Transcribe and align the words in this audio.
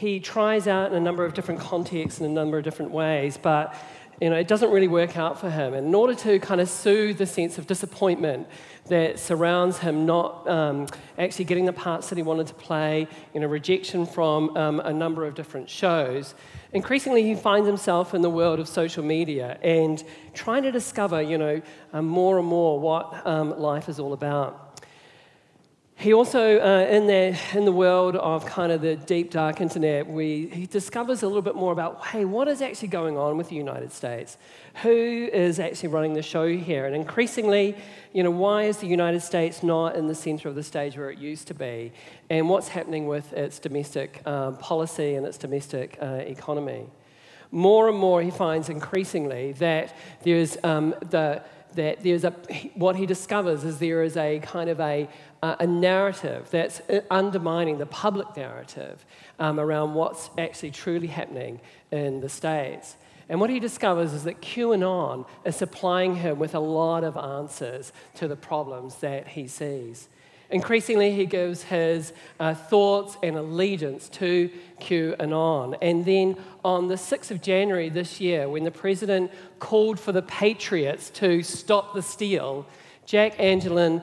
he 0.00 0.18
tries 0.18 0.66
out 0.66 0.90
in 0.90 0.96
a 0.96 1.00
number 1.00 1.26
of 1.26 1.34
different 1.34 1.60
contexts 1.60 2.20
in 2.20 2.26
a 2.26 2.28
number 2.30 2.56
of 2.56 2.64
different 2.64 2.90
ways, 2.90 3.36
but 3.36 3.74
you 4.18 4.28
know, 4.28 4.36
it 4.36 4.48
doesn't 4.48 4.70
really 4.70 4.88
work 4.88 5.16
out 5.16 5.38
for 5.38 5.50
him. 5.50 5.72
And 5.74 5.86
in 5.86 5.94
order 5.94 6.14
to 6.14 6.38
kind 6.40 6.60
of 6.60 6.68
soothe 6.68 7.18
the 7.18 7.26
sense 7.26 7.58
of 7.58 7.66
disappointment 7.66 8.46
that 8.86 9.18
surrounds 9.18 9.78
him 9.78 10.04
not 10.04 10.48
um, 10.48 10.86
actually 11.18 11.44
getting 11.46 11.66
the 11.66 11.72
parts 11.72 12.08
that 12.08 12.16
he 12.16 12.22
wanted 12.22 12.46
to 12.46 12.54
play, 12.54 13.08
you 13.34 13.40
know, 13.40 13.46
rejection 13.46 14.06
from 14.06 14.56
um, 14.56 14.80
a 14.80 14.92
number 14.92 15.26
of 15.26 15.34
different 15.34 15.68
shows, 15.68 16.34
increasingly 16.72 17.22
he 17.22 17.34
finds 17.34 17.66
himself 17.66 18.14
in 18.14 18.22
the 18.22 18.30
world 18.30 18.58
of 18.58 18.68
social 18.68 19.04
media 19.04 19.58
and 19.62 20.02
trying 20.34 20.62
to 20.62 20.72
discover, 20.72 21.20
you 21.20 21.36
know, 21.36 21.60
um, 21.92 22.06
more 22.06 22.38
and 22.38 22.46
more 22.46 22.78
what 22.78 23.26
um, 23.26 23.58
life 23.58 23.88
is 23.88 23.98
all 23.98 24.12
about. 24.12 24.69
He 26.00 26.14
also, 26.14 26.58
uh, 26.58 26.86
in, 26.90 27.08
the, 27.08 27.38
in 27.52 27.66
the 27.66 27.72
world 27.72 28.16
of 28.16 28.46
kind 28.46 28.72
of 28.72 28.80
the 28.80 28.96
deep, 28.96 29.30
dark 29.30 29.60
internet, 29.60 30.08
we, 30.08 30.46
he 30.46 30.64
discovers 30.64 31.22
a 31.22 31.26
little 31.26 31.42
bit 31.42 31.54
more 31.54 31.72
about, 31.72 32.06
hey, 32.06 32.24
what 32.24 32.48
is 32.48 32.62
actually 32.62 32.88
going 32.88 33.18
on 33.18 33.36
with 33.36 33.50
the 33.50 33.54
United 33.54 33.92
States? 33.92 34.38
Who 34.82 34.88
is 35.30 35.60
actually 35.60 35.90
running 35.90 36.14
the 36.14 36.22
show 36.22 36.48
here? 36.48 36.86
And 36.86 36.96
increasingly, 36.96 37.76
you 38.14 38.22
know, 38.22 38.30
why 38.30 38.62
is 38.62 38.78
the 38.78 38.86
United 38.86 39.20
States 39.20 39.62
not 39.62 39.94
in 39.94 40.06
the 40.06 40.14
center 40.14 40.48
of 40.48 40.54
the 40.54 40.62
stage 40.62 40.96
where 40.96 41.10
it 41.10 41.18
used 41.18 41.48
to 41.48 41.54
be? 41.54 41.92
And 42.30 42.48
what's 42.48 42.68
happening 42.68 43.06
with 43.06 43.34
its 43.34 43.58
domestic 43.58 44.26
um, 44.26 44.56
policy 44.56 45.16
and 45.16 45.26
its 45.26 45.36
domestic 45.36 45.98
uh, 46.00 46.22
economy? 46.24 46.86
More 47.50 47.90
and 47.90 47.98
more, 47.98 48.22
he 48.22 48.30
finds 48.30 48.70
increasingly 48.70 49.52
that 49.54 49.94
there's 50.22 50.56
um, 50.64 50.94
the 51.10 51.42
that 51.74 52.02
there's 52.02 52.24
a, 52.24 52.30
what 52.74 52.96
he 52.96 53.06
discovers 53.06 53.64
is 53.64 53.78
there 53.78 54.02
is 54.02 54.16
a 54.16 54.40
kind 54.40 54.70
of 54.70 54.80
a, 54.80 55.08
a 55.42 55.66
narrative 55.66 56.48
that's 56.50 56.80
uh, 56.88 57.00
undermining 57.10 57.78
the 57.78 57.86
public 57.86 58.36
narrative 58.36 59.04
um, 59.38 59.58
around 59.58 59.94
what's 59.94 60.30
actually 60.38 60.70
truly 60.70 61.06
happening 61.06 61.60
in 61.90 62.20
the 62.20 62.28
States. 62.28 62.96
And 63.28 63.40
what 63.40 63.48
he 63.48 63.60
discovers 63.60 64.12
is 64.12 64.24
that 64.24 64.40
QAnon 64.40 65.24
is 65.44 65.54
supplying 65.54 66.16
him 66.16 66.38
with 66.38 66.54
a 66.54 66.60
lot 66.60 67.04
of 67.04 67.16
answers 67.16 67.92
to 68.16 68.26
the 68.26 68.36
problems 68.36 68.96
that 68.96 69.28
he 69.28 69.46
sees. 69.46 70.08
Increasingly, 70.50 71.12
he 71.12 71.26
gives 71.26 71.62
his 71.62 72.12
uh, 72.40 72.54
thoughts 72.54 73.16
and 73.22 73.36
allegiance 73.36 74.08
to 74.08 74.50
QAnon. 74.80 75.78
And 75.80 76.04
then 76.04 76.36
on 76.64 76.88
the 76.88 76.96
6th 76.96 77.30
of 77.30 77.40
January 77.40 77.88
this 77.88 78.20
year, 78.20 78.48
when 78.48 78.64
the 78.64 78.70
president 78.70 79.30
called 79.60 80.00
for 80.00 80.10
the 80.10 80.22
patriots 80.22 81.10
to 81.10 81.42
stop 81.42 81.94
the 81.94 82.02
steal, 82.02 82.66
Jack 83.06 83.38
Angeli 83.38 84.00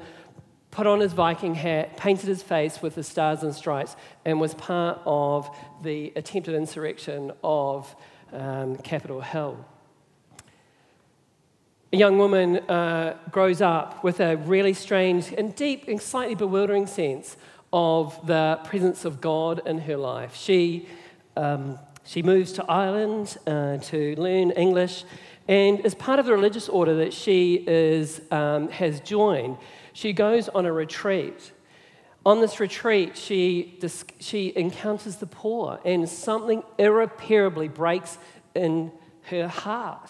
put 0.72 0.88
on 0.88 1.02
his 1.02 1.12
Viking 1.12 1.56
hat, 1.56 1.98
painted 1.98 2.28
his 2.28 2.44
face 2.44 2.82
with 2.82 2.96
the 2.96 3.04
stars 3.04 3.44
and 3.44 3.54
stripes, 3.54 3.96
and 4.24 4.40
was 4.40 4.54
part 4.54 5.02
of 5.06 5.50
the 5.82 6.14
attempted 6.16 6.56
insurrection 6.56 7.32
of 7.44 7.94
um, 8.32 8.78
Capitol 8.78 9.20
Hill 9.20 9.66
a 11.94 11.98
young 11.98 12.18
woman 12.18 12.58
uh, 12.58 13.16
grows 13.32 13.62
up 13.62 14.04
with 14.04 14.20
a 14.20 14.36
really 14.36 14.74
strange 14.74 15.32
and 15.32 15.56
deep 15.56 15.88
and 15.88 16.02
slightly 16.02 16.36
bewildering 16.36 16.86
sense 16.86 17.38
of 17.72 18.28
the 18.28 18.60
presence 18.66 19.06
of 19.06 19.22
God 19.22 19.62
in 19.66 19.80
her 19.80 19.96
life. 19.96 20.36
She, 20.36 20.88
um, 21.38 21.80
she 22.04 22.22
moves 22.22 22.52
to 22.54 22.66
Ireland 22.66 23.38
uh, 23.48 23.78
to 23.78 24.16
learn 24.18 24.52
English, 24.52 25.06
and 25.48 25.86
as 25.86 25.96
part 25.96 26.20
of 26.20 26.26
the 26.26 26.34
religious 26.34 26.68
order 26.68 26.98
that 26.98 27.14
she 27.14 27.64
is, 27.66 28.20
um, 28.32 28.68
has 28.68 29.00
joined, 29.00 29.58
she 29.94 30.12
goes 30.12 30.50
on 30.50 30.66
a 30.66 30.74
retreat. 30.74 31.54
On 32.26 32.42
this 32.42 32.60
retreat, 32.60 33.16
she, 33.16 33.80
she 34.20 34.52
encounters 34.58 35.16
the 35.16 35.26
poor, 35.26 35.80
and 35.86 36.10
something 36.10 36.64
irreparably 36.78 37.70
breaks 37.70 38.18
in 38.54 38.92
her 39.30 39.48
heart. 39.48 40.10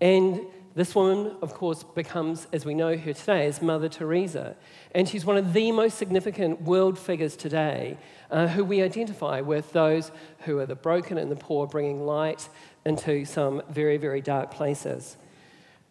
And 0.00 0.40
this 0.78 0.94
woman, 0.94 1.34
of 1.42 1.54
course, 1.54 1.82
becomes, 1.82 2.46
as 2.52 2.64
we 2.64 2.72
know 2.72 2.96
her 2.96 3.12
today, 3.12 3.46
as 3.46 3.60
Mother 3.60 3.88
Teresa. 3.88 4.54
And 4.94 5.08
she's 5.08 5.24
one 5.24 5.36
of 5.36 5.52
the 5.52 5.72
most 5.72 5.98
significant 5.98 6.62
world 6.62 6.96
figures 6.96 7.34
today 7.34 7.98
uh, 8.30 8.46
who 8.46 8.64
we 8.64 8.80
identify 8.80 9.40
with 9.40 9.72
those 9.72 10.12
who 10.42 10.60
are 10.60 10.66
the 10.66 10.76
broken 10.76 11.18
and 11.18 11.32
the 11.32 11.36
poor, 11.36 11.66
bringing 11.66 12.06
light 12.06 12.48
into 12.84 13.24
some 13.24 13.60
very, 13.68 13.96
very 13.96 14.20
dark 14.20 14.52
places. 14.52 15.16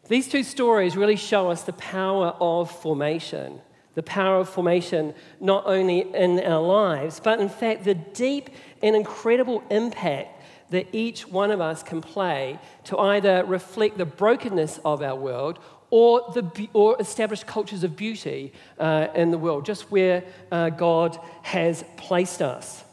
These 0.07 0.29
two 0.29 0.43
stories 0.43 0.95
really 0.95 1.17
show 1.17 1.51
us 1.51 1.63
the 1.63 1.73
power 1.73 2.27
of 2.39 2.71
formation. 2.71 3.59
The 3.95 4.03
power 4.03 4.39
of 4.39 4.47
formation, 4.47 5.15
not 5.41 5.65
only 5.65 5.99
in 5.99 6.39
our 6.39 6.61
lives, 6.61 7.19
but 7.19 7.41
in 7.41 7.49
fact, 7.49 7.83
the 7.83 7.95
deep 7.95 8.51
and 8.81 8.95
incredible 8.95 9.63
impact 9.69 10.36
that 10.69 10.87
each 10.91 11.27
one 11.27 11.51
of 11.51 11.61
us 11.61 11.83
can 11.83 12.01
play 12.01 12.59
to 12.85 12.97
either 12.97 13.43
reflect 13.45 13.97
the 13.97 14.05
brokenness 14.05 14.79
of 14.83 15.01
our 15.01 15.15
world 15.15 15.59
or, 15.89 16.31
the, 16.33 16.69
or 16.73 16.97
establish 16.99 17.43
cultures 17.43 17.83
of 17.83 17.95
beauty 17.95 18.51
uh, 18.77 19.07
in 19.15 19.31
the 19.31 19.37
world, 19.37 19.65
just 19.65 19.89
where 19.89 20.23
uh, 20.51 20.69
God 20.69 21.17
has 21.43 21.83
placed 21.95 22.41
us. 22.41 22.83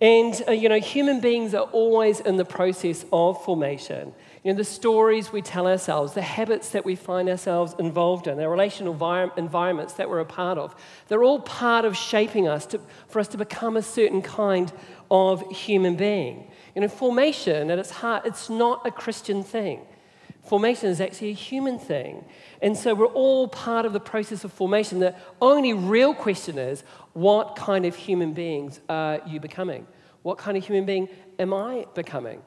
And, 0.00 0.42
uh, 0.48 0.52
you 0.52 0.70
know, 0.70 0.80
human 0.80 1.20
beings 1.20 1.52
are 1.54 1.68
always 1.72 2.20
in 2.20 2.36
the 2.36 2.44
process 2.44 3.04
of 3.12 3.44
formation. 3.44 4.14
You 4.42 4.52
know, 4.52 4.56
the 4.56 4.64
stories 4.64 5.32
we 5.32 5.42
tell 5.42 5.66
ourselves, 5.66 6.14
the 6.14 6.22
habits 6.22 6.70
that 6.70 6.86
we 6.86 6.96
find 6.96 7.28
ourselves 7.28 7.74
involved 7.78 8.26
in, 8.26 8.38
the 8.38 8.48
relational 8.48 8.94
environments 9.36 9.92
that 9.94 10.08
we're 10.08 10.20
a 10.20 10.24
part 10.24 10.56
of, 10.56 10.74
they're 11.08 11.22
all 11.22 11.40
part 11.40 11.84
of 11.84 11.94
shaping 11.94 12.48
us 12.48 12.64
to, 12.66 12.80
for 13.06 13.20
us 13.20 13.28
to 13.28 13.36
become 13.36 13.76
a 13.76 13.82
certain 13.82 14.22
kind 14.22 14.72
of 15.10 15.46
human 15.50 15.94
being. 15.94 16.50
You 16.74 16.80
know, 16.80 16.88
formation 16.88 17.70
at 17.70 17.78
its 17.78 17.90
heart, 17.90 18.24
it's 18.24 18.48
not 18.48 18.86
a 18.86 18.90
Christian 18.90 19.42
thing. 19.42 19.82
Formation 20.42 20.88
is 20.88 21.02
actually 21.02 21.30
a 21.30 21.34
human 21.34 21.78
thing. 21.78 22.24
And 22.62 22.74
so 22.74 22.94
we're 22.94 23.06
all 23.06 23.46
part 23.46 23.84
of 23.84 23.92
the 23.92 24.00
process 24.00 24.42
of 24.42 24.52
formation. 24.54 25.00
The 25.00 25.14
only 25.42 25.74
real 25.74 26.14
question 26.14 26.56
is 26.56 26.82
what 27.12 27.56
kind 27.56 27.84
of 27.84 27.94
human 27.94 28.32
beings 28.32 28.80
are 28.88 29.20
you 29.26 29.38
becoming? 29.38 29.86
What 30.22 30.38
kind 30.38 30.56
of 30.56 30.64
human 30.64 30.86
being 30.86 31.10
am 31.38 31.52
I 31.52 31.84
becoming? 31.94 32.40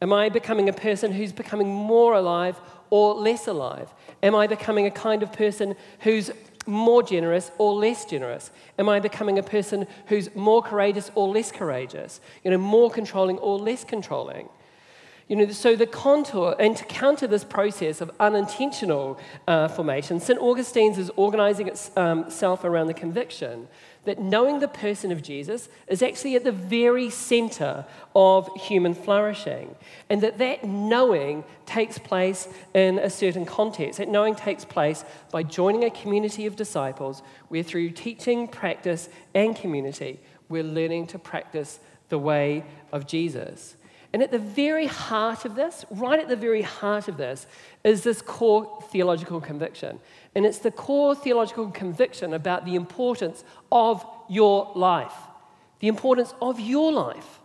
Am 0.00 0.12
I 0.12 0.28
becoming 0.28 0.68
a 0.68 0.72
person 0.72 1.12
who's 1.12 1.32
becoming 1.32 1.68
more 1.68 2.14
alive 2.14 2.60
or 2.90 3.14
less 3.14 3.46
alive? 3.46 3.92
Am 4.22 4.34
I 4.34 4.46
becoming 4.46 4.86
a 4.86 4.90
kind 4.90 5.22
of 5.22 5.32
person 5.32 5.74
who's 6.00 6.30
more 6.66 7.02
generous 7.02 7.50
or 7.58 7.74
less 7.74 8.04
generous? 8.04 8.50
Am 8.78 8.88
I 8.88 9.00
becoming 9.00 9.38
a 9.38 9.42
person 9.42 9.86
who's 10.06 10.34
more 10.36 10.62
courageous 10.62 11.10
or 11.14 11.28
less 11.28 11.50
courageous? 11.50 12.20
You 12.44 12.52
know, 12.52 12.58
more 12.58 12.90
controlling 12.90 13.38
or 13.38 13.58
less 13.58 13.84
controlling? 13.84 14.48
You 15.28 15.36
know, 15.36 15.50
so 15.50 15.76
the 15.76 15.86
contour, 15.86 16.54
and 16.58 16.76
to 16.76 16.84
counter 16.86 17.26
this 17.26 17.44
process 17.44 18.00
of 18.00 18.10
unintentional 18.18 19.18
uh, 19.46 19.68
formation, 19.68 20.20
St. 20.20 20.38
Augustine's 20.38 20.96
is 20.96 21.10
organizing 21.16 21.68
itself 21.68 22.64
um, 22.64 22.70
around 22.70 22.86
the 22.86 22.94
conviction 22.94 23.68
that 24.04 24.20
knowing 24.20 24.60
the 24.60 24.68
person 24.68 25.12
of 25.12 25.22
Jesus 25.22 25.68
is 25.86 26.02
actually 26.02 26.36
at 26.36 26.44
the 26.44 26.52
very 26.52 27.10
center 27.10 27.84
of 28.14 28.48
human 28.56 28.94
flourishing, 28.94 29.74
and 30.08 30.20
that 30.22 30.38
that 30.38 30.64
knowing 30.64 31.44
takes 31.66 31.98
place 31.98 32.48
in 32.74 32.98
a 32.98 33.10
certain 33.10 33.44
context. 33.44 33.98
That 33.98 34.08
knowing 34.08 34.34
takes 34.34 34.64
place 34.64 35.04
by 35.30 35.42
joining 35.42 35.84
a 35.84 35.90
community 35.90 36.46
of 36.46 36.56
disciples 36.56 37.22
where 37.48 37.62
through 37.62 37.90
teaching, 37.90 38.48
practice, 38.48 39.08
and 39.34 39.54
community, 39.54 40.20
we're 40.48 40.62
learning 40.62 41.08
to 41.08 41.18
practice 41.18 41.78
the 42.08 42.18
way 42.18 42.64
of 42.92 43.06
Jesus. 43.06 43.76
And 44.12 44.22
at 44.22 44.30
the 44.30 44.38
very 44.38 44.86
heart 44.86 45.44
of 45.44 45.54
this, 45.54 45.84
right 45.90 46.18
at 46.18 46.28
the 46.28 46.36
very 46.36 46.62
heart 46.62 47.08
of 47.08 47.16
this, 47.16 47.46
is 47.84 48.04
this 48.04 48.22
core 48.22 48.82
theological 48.90 49.40
conviction. 49.40 50.00
And 50.34 50.46
it's 50.46 50.58
the 50.58 50.70
core 50.70 51.14
theological 51.14 51.70
conviction 51.70 52.32
about 52.32 52.64
the 52.64 52.74
importance 52.74 53.44
of 53.70 54.04
your 54.28 54.72
life, 54.74 55.12
the 55.80 55.88
importance 55.88 56.34
of 56.40 56.58
your 56.58 56.90
life. 56.90 57.40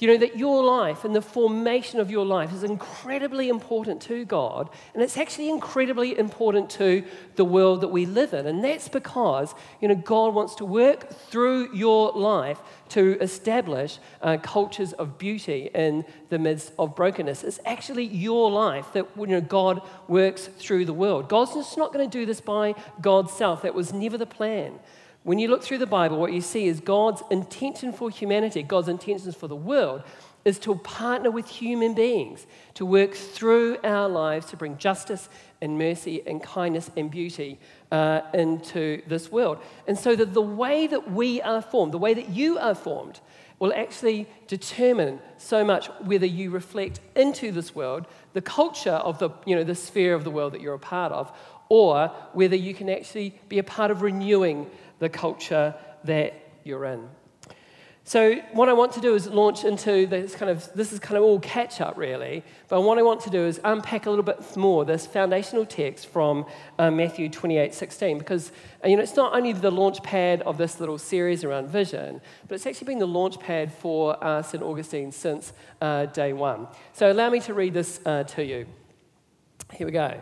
You 0.00 0.08
know, 0.08 0.16
that 0.16 0.38
your 0.38 0.64
life 0.64 1.04
and 1.04 1.14
the 1.14 1.20
formation 1.20 2.00
of 2.00 2.10
your 2.10 2.24
life 2.24 2.54
is 2.54 2.64
incredibly 2.64 3.50
important 3.50 4.00
to 4.02 4.24
God, 4.24 4.70
and 4.94 5.02
it's 5.02 5.18
actually 5.18 5.50
incredibly 5.50 6.18
important 6.18 6.70
to 6.70 7.04
the 7.36 7.44
world 7.44 7.82
that 7.82 7.88
we 7.88 8.06
live 8.06 8.32
in. 8.32 8.46
And 8.46 8.64
that's 8.64 8.88
because, 8.88 9.54
you 9.78 9.88
know, 9.88 9.94
God 9.94 10.34
wants 10.34 10.54
to 10.54 10.64
work 10.64 11.10
through 11.10 11.74
your 11.74 12.12
life 12.12 12.58
to 12.90 13.18
establish 13.20 13.98
uh, 14.22 14.38
cultures 14.42 14.94
of 14.94 15.18
beauty 15.18 15.70
in 15.74 16.06
the 16.30 16.38
midst 16.38 16.72
of 16.78 16.96
brokenness. 16.96 17.44
It's 17.44 17.60
actually 17.66 18.06
your 18.06 18.50
life 18.50 18.86
that, 18.94 19.06
you 19.18 19.26
know, 19.26 19.42
God 19.42 19.82
works 20.08 20.46
through 20.46 20.86
the 20.86 20.94
world. 20.94 21.28
God's 21.28 21.52
just 21.52 21.76
not 21.76 21.92
going 21.92 22.08
to 22.08 22.18
do 22.18 22.24
this 22.24 22.40
by 22.40 22.74
God's 23.02 23.32
self. 23.32 23.62
That 23.62 23.74
was 23.74 23.92
never 23.92 24.16
the 24.16 24.24
plan. 24.24 24.80
When 25.22 25.38
you 25.38 25.48
look 25.48 25.62
through 25.62 25.78
the 25.78 25.86
Bible, 25.86 26.18
what 26.18 26.32
you 26.32 26.40
see 26.40 26.66
is 26.66 26.80
God's 26.80 27.22
intention 27.30 27.92
for 27.92 28.08
humanity, 28.08 28.62
God's 28.62 28.88
intentions 28.88 29.34
for 29.34 29.48
the 29.48 29.56
world, 29.56 30.02
is 30.46 30.58
to 30.60 30.74
partner 30.76 31.30
with 31.30 31.46
human 31.46 31.92
beings 31.92 32.46
to 32.72 32.86
work 32.86 33.12
through 33.14 33.76
our 33.84 34.08
lives 34.08 34.46
to 34.46 34.56
bring 34.56 34.78
justice 34.78 35.28
and 35.60 35.76
mercy 35.76 36.22
and 36.26 36.42
kindness 36.42 36.90
and 36.96 37.10
beauty 37.10 37.58
uh, 37.92 38.22
into 38.32 39.02
this 39.06 39.30
world. 39.30 39.58
And 39.86 39.98
so 39.98 40.16
that 40.16 40.32
the 40.32 40.40
way 40.40 40.86
that 40.86 41.10
we 41.12 41.42
are 41.42 41.60
formed, 41.60 41.92
the 41.92 41.98
way 41.98 42.14
that 42.14 42.30
you 42.30 42.58
are 42.58 42.74
formed, 42.74 43.20
will 43.58 43.74
actually 43.74 44.26
determine 44.46 45.20
so 45.36 45.62
much 45.62 45.88
whether 46.04 46.24
you 46.24 46.50
reflect 46.50 47.00
into 47.14 47.52
this 47.52 47.74
world 47.74 48.06
the 48.32 48.40
culture 48.40 48.90
of 48.90 49.18
the, 49.18 49.28
you 49.44 49.54
know, 49.54 49.64
the 49.64 49.74
sphere 49.74 50.14
of 50.14 50.24
the 50.24 50.30
world 50.30 50.54
that 50.54 50.62
you're 50.62 50.72
a 50.72 50.78
part 50.78 51.12
of, 51.12 51.30
or 51.68 52.08
whether 52.32 52.56
you 52.56 52.72
can 52.72 52.88
actually 52.88 53.38
be 53.50 53.58
a 53.58 53.62
part 53.62 53.90
of 53.90 54.00
renewing 54.00 54.66
the 55.00 55.08
culture 55.08 55.74
that 56.04 56.34
you're 56.64 56.84
in. 56.84 57.08
So, 58.04 58.36
what 58.52 58.68
I 58.68 58.72
want 58.72 58.92
to 58.94 59.00
do 59.00 59.14
is 59.14 59.28
launch 59.28 59.64
into 59.64 60.06
this 60.06 60.34
kind 60.34 60.50
of, 60.50 60.68
this 60.74 60.92
is 60.92 60.98
kind 60.98 61.16
of 61.16 61.22
all 61.22 61.38
catch 61.38 61.80
up 61.80 61.96
really, 61.96 62.42
but 62.68 62.80
what 62.80 62.98
I 62.98 63.02
want 63.02 63.20
to 63.20 63.30
do 63.30 63.46
is 63.46 63.60
unpack 63.62 64.06
a 64.06 64.10
little 64.10 64.24
bit 64.24 64.56
more 64.56 64.84
this 64.84 65.06
foundational 65.06 65.64
text 65.64 66.06
from 66.06 66.46
uh, 66.78 66.90
Matthew 66.90 67.28
28 67.28 67.72
16, 67.72 68.18
because 68.18 68.50
uh, 68.84 68.88
you 68.88 68.96
know, 68.96 69.02
it's 69.02 69.16
not 69.16 69.34
only 69.34 69.52
the 69.52 69.70
launch 69.70 70.02
pad 70.02 70.42
of 70.42 70.58
this 70.58 70.80
little 70.80 70.98
series 70.98 71.44
around 71.44 71.68
vision, 71.68 72.20
but 72.48 72.54
it's 72.54 72.66
actually 72.66 72.86
been 72.86 72.98
the 72.98 73.06
launch 73.06 73.38
pad 73.38 73.72
for 73.72 74.22
uh, 74.24 74.42
St. 74.42 74.62
Augustine 74.62 75.12
since 75.12 75.52
uh, 75.80 76.06
day 76.06 76.32
one. 76.32 76.66
So, 76.94 77.12
allow 77.12 77.30
me 77.30 77.38
to 77.40 77.54
read 77.54 77.74
this 77.74 78.00
uh, 78.04 78.24
to 78.24 78.44
you. 78.44 78.66
Here 79.72 79.86
we 79.86 79.92
go. 79.92 80.20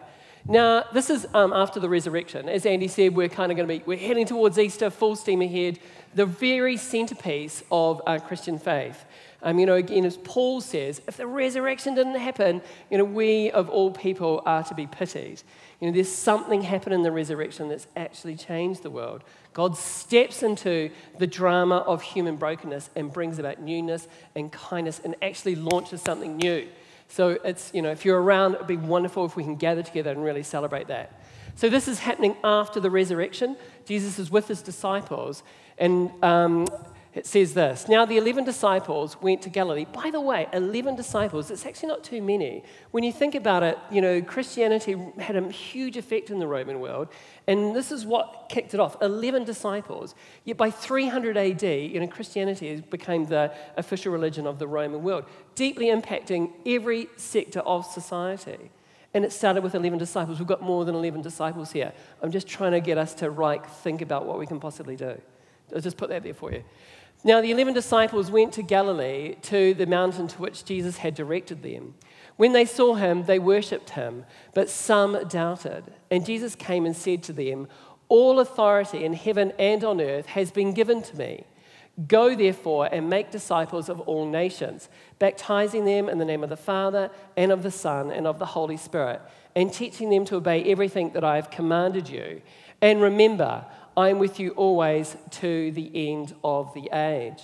Now, 0.50 0.84
this 0.94 1.10
is 1.10 1.26
um, 1.34 1.52
after 1.52 1.78
the 1.78 1.90
resurrection. 1.90 2.48
As 2.48 2.64
Andy 2.64 2.88
said, 2.88 3.14
we're 3.14 3.28
kind 3.28 3.52
of 3.52 3.56
going 3.56 3.68
to 3.68 3.78
be, 3.78 3.82
we're 3.84 3.98
heading 3.98 4.24
towards 4.24 4.58
Easter, 4.58 4.88
full 4.88 5.14
steam 5.14 5.42
ahead 5.42 5.78
the 6.14 6.24
very 6.24 6.78
centerpiece 6.78 7.62
of 7.70 8.00
our 8.06 8.18
Christian 8.18 8.58
faith. 8.58 9.04
Um, 9.42 9.58
you 9.58 9.66
know, 9.66 9.74
again, 9.74 10.06
as 10.06 10.16
Paul 10.16 10.62
says, 10.62 11.02
if 11.06 11.18
the 11.18 11.26
resurrection 11.26 11.94
didn't 11.94 12.14
happen, 12.14 12.62
you 12.90 12.96
know, 12.96 13.04
we 13.04 13.50
of 13.50 13.68
all 13.68 13.90
people 13.90 14.42
are 14.46 14.64
to 14.64 14.74
be 14.74 14.86
pitied. 14.86 15.42
You 15.80 15.88
know, 15.88 15.94
there's 15.94 16.10
something 16.10 16.62
happened 16.62 16.94
in 16.94 17.02
the 17.02 17.12
resurrection 17.12 17.68
that's 17.68 17.86
actually 17.94 18.36
changed 18.36 18.82
the 18.82 18.90
world. 18.90 19.24
God 19.52 19.76
steps 19.76 20.42
into 20.42 20.90
the 21.18 21.26
drama 21.26 21.76
of 21.76 22.00
human 22.00 22.36
brokenness 22.36 22.88
and 22.96 23.12
brings 23.12 23.38
about 23.38 23.60
newness 23.60 24.08
and 24.34 24.50
kindness 24.50 25.00
and 25.04 25.14
actually 25.20 25.56
launches 25.56 26.00
something 26.00 26.38
new. 26.38 26.66
So 27.08 27.38
it's, 27.42 27.70
you 27.74 27.82
know, 27.82 27.90
if 27.90 28.04
you're 28.04 28.20
around, 28.20 28.54
it'd 28.54 28.66
be 28.66 28.76
wonderful 28.76 29.24
if 29.24 29.34
we 29.34 29.42
can 29.42 29.56
gather 29.56 29.82
together 29.82 30.10
and 30.10 30.22
really 30.22 30.42
celebrate 30.42 30.88
that. 30.88 31.20
So 31.54 31.68
this 31.68 31.88
is 31.88 31.98
happening 31.98 32.36
after 32.44 32.78
the 32.78 32.90
resurrection. 32.90 33.56
Jesus 33.84 34.18
is 34.18 34.30
with 34.30 34.46
his 34.46 34.62
disciples, 34.62 35.42
and 35.76 36.12
um, 36.22 36.66
it 37.18 37.26
says 37.26 37.52
this 37.52 37.88
Now 37.88 38.06
the 38.06 38.16
11 38.16 38.44
disciples 38.44 39.20
went 39.20 39.42
to 39.42 39.50
Galilee. 39.50 39.86
By 39.92 40.10
the 40.10 40.20
way, 40.20 40.46
11 40.52 40.94
disciples, 40.94 41.50
it's 41.50 41.66
actually 41.66 41.88
not 41.88 42.04
too 42.04 42.22
many. 42.22 42.62
When 42.92 43.02
you 43.02 43.12
think 43.12 43.34
about 43.34 43.64
it, 43.64 43.76
you 43.90 44.00
know, 44.00 44.22
Christianity 44.22 44.96
had 45.18 45.34
a 45.34 45.50
huge 45.50 45.96
effect 45.96 46.30
in 46.30 46.38
the 46.38 46.46
Roman 46.46 46.78
world, 46.78 47.08
and 47.48 47.74
this 47.74 47.90
is 47.90 48.06
what 48.06 48.46
kicked 48.48 48.72
it 48.72 48.78
off 48.78 48.96
11 49.02 49.44
disciples. 49.44 50.14
Yet 50.44 50.56
by 50.56 50.70
300 50.70 51.36
AD, 51.36 51.62
you 51.62 51.98
know, 51.98 52.06
Christianity 52.06 52.82
became 52.88 53.26
the 53.26 53.52
official 53.76 54.12
religion 54.12 54.46
of 54.46 54.60
the 54.60 54.68
Roman 54.68 55.02
world, 55.02 55.24
deeply 55.56 55.86
impacting 55.86 56.52
every 56.64 57.08
sector 57.16 57.60
of 57.60 57.84
society. 57.84 58.70
And 59.12 59.24
it 59.24 59.32
started 59.32 59.64
with 59.64 59.74
11 59.74 59.98
disciples. 59.98 60.38
We've 60.38 60.46
got 60.46 60.62
more 60.62 60.84
than 60.84 60.94
11 60.94 61.22
disciples 61.22 61.72
here. 61.72 61.92
I'm 62.22 62.30
just 62.30 62.46
trying 62.46 62.72
to 62.72 62.80
get 62.80 62.96
us 62.96 63.12
to 63.14 63.30
right 63.30 63.64
think 63.66 64.02
about 64.02 64.24
what 64.24 64.38
we 64.38 64.46
can 64.46 64.60
possibly 64.60 64.94
do. 64.94 65.20
I'll 65.74 65.80
just 65.80 65.96
put 65.96 66.08
that 66.10 66.22
there 66.22 66.34
for 66.34 66.52
you. 66.52 66.64
Now, 67.24 67.40
the 67.40 67.50
11 67.50 67.74
disciples 67.74 68.30
went 68.30 68.52
to 68.54 68.62
Galilee 68.62 69.34
to 69.42 69.74
the 69.74 69.86
mountain 69.86 70.28
to 70.28 70.38
which 70.38 70.64
Jesus 70.64 70.98
had 70.98 71.14
directed 71.14 71.62
them. 71.62 71.94
When 72.36 72.52
they 72.52 72.64
saw 72.64 72.94
him, 72.94 73.24
they 73.24 73.40
worshipped 73.40 73.90
him, 73.90 74.24
but 74.54 74.70
some 74.70 75.26
doubted. 75.28 75.84
And 76.10 76.24
Jesus 76.24 76.54
came 76.54 76.86
and 76.86 76.96
said 76.96 77.24
to 77.24 77.32
them, 77.32 77.66
All 78.08 78.38
authority 78.38 79.04
in 79.04 79.14
heaven 79.14 79.52
and 79.58 79.82
on 79.82 80.00
earth 80.00 80.26
has 80.26 80.52
been 80.52 80.72
given 80.72 81.02
to 81.02 81.16
me. 81.18 81.44
Go 82.06 82.36
therefore 82.36 82.88
and 82.92 83.10
make 83.10 83.32
disciples 83.32 83.88
of 83.88 83.98
all 84.02 84.24
nations, 84.24 84.88
baptizing 85.18 85.84
them 85.84 86.08
in 86.08 86.18
the 86.18 86.24
name 86.24 86.44
of 86.44 86.50
the 86.50 86.56
Father 86.56 87.10
and 87.36 87.50
of 87.50 87.64
the 87.64 87.72
Son 87.72 88.12
and 88.12 88.24
of 88.24 88.38
the 88.38 88.46
Holy 88.46 88.76
Spirit, 88.76 89.20
and 89.56 89.72
teaching 89.72 90.08
them 90.08 90.24
to 90.26 90.36
obey 90.36 90.62
everything 90.62 91.10
that 91.14 91.24
I 91.24 91.34
have 91.34 91.50
commanded 91.50 92.08
you. 92.08 92.40
And 92.80 93.02
remember, 93.02 93.66
I 93.98 94.10
am 94.10 94.20
with 94.20 94.38
you 94.38 94.50
always 94.50 95.16
to 95.40 95.72
the 95.72 95.90
end 96.08 96.32
of 96.44 96.72
the 96.72 96.88
age. 96.92 97.42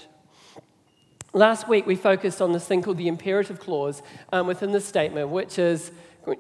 Last 1.33 1.69
week, 1.69 1.85
we 1.85 1.97
focused 1.97 2.41
on 2.41 2.53
this 2.53 2.65
thing 2.65 2.81
called 2.81 2.97
the 2.97 3.09
imperative 3.09 3.59
clause 3.59 4.03
um, 4.33 4.47
within 4.47 4.71
the 4.71 4.81
statement, 4.81 5.31
which 5.31 5.59
is, 5.59 5.91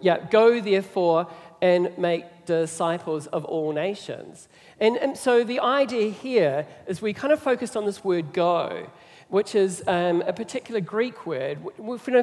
yeah, 0.00 0.24
go 0.30 0.60
therefore 0.60 1.26
and 1.60 1.98
make 1.98 2.46
disciples 2.46 3.26
of 3.26 3.44
all 3.44 3.72
nations. 3.72 4.46
And, 4.78 4.96
and 4.98 5.18
so 5.18 5.42
the 5.42 5.58
idea 5.58 6.12
here 6.12 6.64
is 6.86 7.02
we 7.02 7.12
kind 7.12 7.32
of 7.32 7.40
focused 7.40 7.76
on 7.76 7.84
this 7.84 8.04
word 8.04 8.32
go, 8.32 8.88
which 9.30 9.56
is 9.56 9.82
um, 9.88 10.22
a 10.28 10.32
particular 10.32 10.80
Greek 10.80 11.26
word. 11.26 11.58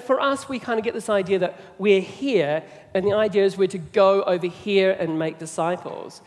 For 0.01 0.21
us, 0.21 0.47
we 0.47 0.59
kind 0.59 0.79
of 0.79 0.85
get 0.85 0.93
this 0.93 1.09
idea 1.09 1.39
that 1.39 1.59
we're 1.77 1.99
here, 1.99 2.63
and 2.93 3.05
the 3.05 3.11
idea 3.11 3.43
is 3.43 3.57
we're 3.57 3.67
to 3.67 3.77
go 3.79 4.23
over 4.23 4.47
here 4.47 4.95
and 4.97 5.19
make 5.19 5.39
disciples. 5.39 6.21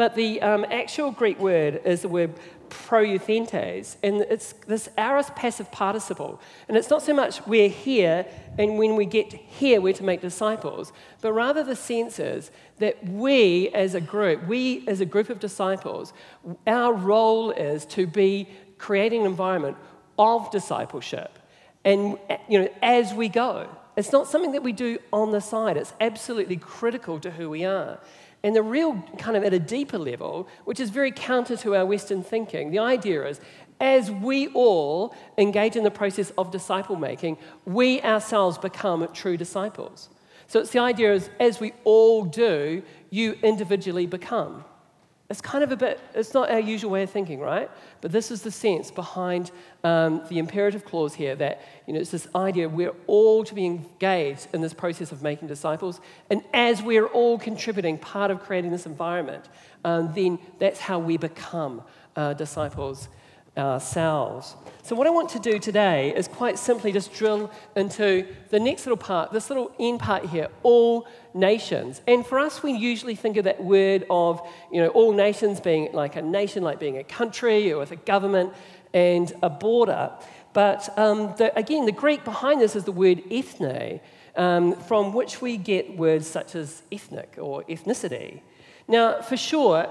But 0.00 0.14
the 0.14 0.40
um, 0.40 0.64
actual 0.70 1.10
Greek 1.10 1.38
word 1.38 1.82
is 1.84 2.00
the 2.00 2.08
word 2.08 2.32
poreuthentes, 2.70 3.96
and 4.02 4.22
it's 4.22 4.54
this 4.66 4.88
aorist 4.96 5.34
passive 5.34 5.70
participle. 5.70 6.40
And 6.68 6.78
it's 6.78 6.88
not 6.88 7.02
so 7.02 7.12
much 7.12 7.46
we're 7.46 7.68
here, 7.68 8.24
and 8.56 8.78
when 8.78 8.96
we 8.96 9.04
get 9.04 9.30
here, 9.30 9.78
we're 9.82 9.92
to 9.92 10.02
make 10.02 10.22
disciples, 10.22 10.94
but 11.20 11.34
rather 11.34 11.62
the 11.62 11.76
sense 11.76 12.18
is 12.18 12.50
that 12.78 13.06
we 13.06 13.68
as 13.74 13.94
a 13.94 14.00
group, 14.00 14.46
we 14.46 14.88
as 14.88 15.02
a 15.02 15.04
group 15.04 15.28
of 15.28 15.38
disciples, 15.38 16.14
our 16.66 16.94
role 16.94 17.50
is 17.50 17.84
to 17.84 18.06
be 18.06 18.48
creating 18.78 19.20
an 19.20 19.26
environment 19.26 19.76
of 20.18 20.50
discipleship. 20.50 21.38
And 21.84 22.18
you 22.48 22.62
know, 22.62 22.68
as 22.80 23.12
we 23.12 23.28
go, 23.28 23.68
it's 23.98 24.12
not 24.12 24.28
something 24.28 24.52
that 24.52 24.62
we 24.62 24.72
do 24.72 24.98
on 25.12 25.32
the 25.32 25.42
side. 25.42 25.76
It's 25.76 25.92
absolutely 26.00 26.56
critical 26.56 27.20
to 27.20 27.30
who 27.30 27.50
we 27.50 27.66
are. 27.66 28.00
And 28.42 28.56
the 28.56 28.62
real 28.62 29.02
kind 29.18 29.36
of 29.36 29.44
at 29.44 29.52
a 29.52 29.58
deeper 29.58 29.98
level, 29.98 30.48
which 30.64 30.80
is 30.80 30.90
very 30.90 31.12
counter 31.12 31.56
to 31.58 31.76
our 31.76 31.84
Western 31.84 32.22
thinking, 32.22 32.70
the 32.70 32.78
idea 32.78 33.26
is 33.26 33.40
as 33.80 34.10
we 34.10 34.48
all 34.48 35.14
engage 35.38 35.76
in 35.76 35.84
the 35.84 35.90
process 35.90 36.32
of 36.36 36.50
disciple 36.50 36.96
making, 36.96 37.38
we 37.64 38.00
ourselves 38.02 38.58
become 38.58 39.08
true 39.12 39.36
disciples. 39.36 40.10
So 40.46 40.60
it's 40.60 40.70
the 40.70 40.80
idea 40.80 41.14
is 41.14 41.30
as 41.38 41.60
we 41.60 41.72
all 41.84 42.24
do, 42.24 42.82
you 43.10 43.36
individually 43.42 44.06
become. 44.06 44.64
It's 45.30 45.40
kind 45.40 45.62
of 45.62 45.70
a 45.70 45.76
bit, 45.76 46.00
it's 46.12 46.34
not 46.34 46.50
our 46.50 46.58
usual 46.58 46.90
way 46.90 47.04
of 47.04 47.10
thinking, 47.10 47.38
right? 47.38 47.70
But 48.00 48.10
this 48.10 48.32
is 48.32 48.42
the 48.42 48.50
sense 48.50 48.90
behind 48.90 49.52
um, 49.84 50.22
the 50.28 50.40
imperative 50.40 50.84
clause 50.84 51.14
here 51.14 51.36
that, 51.36 51.60
you 51.86 51.94
know, 51.94 52.00
it's 52.00 52.10
this 52.10 52.26
idea 52.34 52.68
we're 52.68 52.94
all 53.06 53.44
to 53.44 53.54
be 53.54 53.64
engaged 53.64 54.48
in 54.52 54.60
this 54.60 54.74
process 54.74 55.12
of 55.12 55.22
making 55.22 55.46
disciples. 55.46 56.00
And 56.30 56.42
as 56.52 56.82
we're 56.82 57.06
all 57.06 57.38
contributing, 57.38 57.96
part 57.96 58.32
of 58.32 58.40
creating 58.40 58.72
this 58.72 58.86
environment, 58.86 59.48
um, 59.84 60.12
then 60.14 60.40
that's 60.58 60.80
how 60.80 60.98
we 60.98 61.16
become 61.16 61.82
uh, 62.16 62.34
disciples 62.34 63.08
ourselves. 63.56 64.54
So, 64.82 64.96
what 64.96 65.06
I 65.06 65.10
want 65.10 65.28
to 65.30 65.38
do 65.38 65.58
today 65.58 66.14
is 66.14 66.26
quite 66.28 66.58
simply 66.58 66.92
just 66.92 67.12
drill 67.12 67.50
into 67.76 68.26
the 68.48 68.58
next 68.58 68.86
little 68.86 68.96
part, 68.96 69.32
this 69.32 69.50
little 69.50 69.72
end 69.78 70.00
part 70.00 70.26
here, 70.26 70.48
all 70.62 71.06
nations. 71.34 72.00
And 72.06 72.26
for 72.26 72.38
us, 72.38 72.62
we 72.62 72.72
usually 72.72 73.14
think 73.14 73.36
of 73.36 73.44
that 73.44 73.62
word 73.62 74.06
of, 74.10 74.40
you 74.72 74.80
know, 74.80 74.88
all 74.88 75.12
nations 75.12 75.60
being 75.60 75.92
like 75.92 76.16
a 76.16 76.22
nation, 76.22 76.62
like 76.62 76.80
being 76.80 76.98
a 76.98 77.04
country 77.04 77.72
or 77.72 77.78
with 77.78 77.92
a 77.92 77.96
government 77.96 78.52
and 78.92 79.32
a 79.42 79.50
border. 79.50 80.10
But 80.52 80.88
um, 80.98 81.34
the, 81.36 81.56
again, 81.56 81.86
the 81.86 81.92
Greek 81.92 82.24
behind 82.24 82.60
this 82.60 82.74
is 82.74 82.84
the 82.84 82.92
word 82.92 83.22
ethne, 83.30 84.00
um, 84.36 84.74
from 84.74 85.12
which 85.12 85.40
we 85.40 85.56
get 85.56 85.96
words 85.96 86.26
such 86.26 86.54
as 86.54 86.82
ethnic 86.90 87.36
or 87.38 87.62
ethnicity. 87.64 88.40
Now, 88.88 89.20
for 89.22 89.36
sure, 89.36 89.88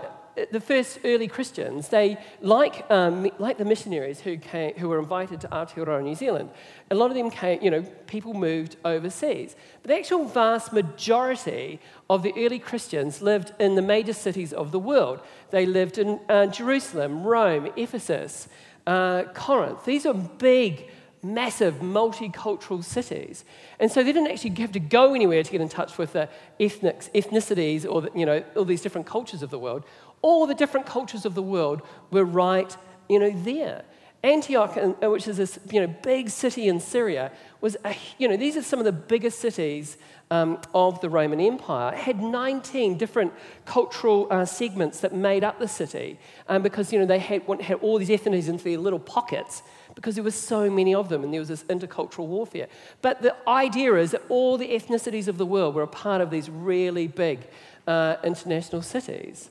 the 0.51 0.59
first 0.59 0.99
early 1.03 1.27
Christians, 1.27 1.89
they, 1.89 2.17
like, 2.41 2.89
um, 2.89 3.29
like 3.39 3.57
the 3.57 3.65
missionaries 3.65 4.19
who, 4.19 4.37
came, 4.37 4.73
who 4.75 4.89
were 4.89 4.99
invited 4.99 5.41
to 5.41 5.47
Aotearoa, 5.47 6.03
New 6.03 6.15
Zealand, 6.15 6.49
a 6.91 6.95
lot 6.95 7.09
of 7.11 7.15
them 7.15 7.29
came, 7.29 7.61
you 7.61 7.71
know, 7.71 7.83
people 8.07 8.33
moved 8.33 8.75
overseas. 8.85 9.55
But 9.81 9.89
the 9.89 9.97
actual 9.97 10.25
vast 10.25 10.73
majority 10.73 11.79
of 12.09 12.23
the 12.23 12.33
early 12.37 12.59
Christians 12.59 13.21
lived 13.21 13.53
in 13.59 13.75
the 13.75 13.81
major 13.81 14.13
cities 14.13 14.53
of 14.53 14.71
the 14.71 14.79
world. 14.79 15.21
They 15.51 15.65
lived 15.65 15.97
in 15.97 16.19
uh, 16.29 16.47
Jerusalem, 16.47 17.23
Rome, 17.23 17.69
Ephesus, 17.75 18.47
uh, 18.87 19.23
Corinth. 19.33 19.85
These 19.85 20.05
are 20.05 20.13
big, 20.13 20.89
massive 21.21 21.75
multicultural 21.75 22.83
cities. 22.83 23.43
And 23.79 23.91
so 23.91 24.03
they 24.03 24.11
didn't 24.11 24.31
actually 24.31 24.55
have 24.61 24.71
to 24.71 24.79
go 24.79 25.13
anywhere 25.13 25.43
to 25.43 25.51
get 25.51 25.61
in 25.61 25.69
touch 25.69 25.97
with 25.97 26.13
the 26.13 26.29
ethnics, 26.59 27.09
ethnicities 27.13 27.85
or 27.89 28.03
the, 28.03 28.11
you 28.15 28.25
know, 28.25 28.43
all 28.55 28.65
these 28.65 28.81
different 28.81 29.07
cultures 29.07 29.43
of 29.43 29.49
the 29.49 29.59
world. 29.59 29.83
All 30.21 30.45
the 30.47 30.53
different 30.53 30.85
cultures 30.85 31.25
of 31.25 31.35
the 31.35 31.41
world 31.41 31.81
were 32.11 32.25
right, 32.25 32.75
you 33.07 33.19
know, 33.19 33.31
there. 33.31 33.83
Antioch, 34.23 34.77
uh, 34.77 35.09
which 35.09 35.27
is 35.27 35.37
this 35.37 35.59
you 35.71 35.79
know, 35.79 35.87
big 36.03 36.29
city 36.29 36.67
in 36.67 36.79
Syria, 36.79 37.31
was 37.61 37.77
a, 37.85 37.95
you 38.17 38.27
know, 38.27 38.35
these 38.35 38.57
are 38.57 38.61
some 38.61 38.79
of 38.79 38.85
the 38.85 38.91
biggest 38.91 39.39
cities 39.39 39.97
um, 40.29 40.59
of 40.73 40.99
the 40.99 41.09
Roman 41.09 41.39
Empire. 41.39 41.93
It 41.93 41.99
had 41.99 42.21
19 42.21 42.97
different 42.97 43.33
cultural 43.65 44.27
uh, 44.29 44.45
segments 44.45 44.99
that 44.99 45.13
made 45.13 45.43
up 45.43 45.57
the 45.59 45.67
city 45.67 46.19
um, 46.49 46.61
because 46.61 46.91
you 46.91 46.99
know, 46.99 47.05
they 47.05 47.19
had, 47.19 47.43
had 47.61 47.77
all 47.79 47.97
these 47.97 48.09
ethnicities 48.09 48.49
into 48.49 48.65
their 48.65 48.77
little 48.77 48.99
pockets 48.99 49.63
because 49.95 50.15
there 50.15 50.23
were 50.23 50.31
so 50.31 50.69
many 50.69 50.93
of 50.93 51.09
them 51.09 51.23
and 51.23 51.33
there 51.33 51.41
was 51.41 51.47
this 51.47 51.63
intercultural 51.63 52.27
warfare. 52.27 52.67
But 53.01 53.21
the 53.21 53.35
idea 53.47 53.95
is 53.95 54.11
that 54.11 54.23
all 54.29 54.57
the 54.57 54.67
ethnicities 54.67 55.27
of 55.27 55.37
the 55.37 55.45
world 55.45 55.75
were 55.75 55.83
a 55.83 55.87
part 55.87 56.21
of 56.21 56.29
these 56.29 56.49
really 56.49 57.07
big 57.07 57.39
uh, 57.87 58.17
international 58.23 58.81
cities. 58.81 59.49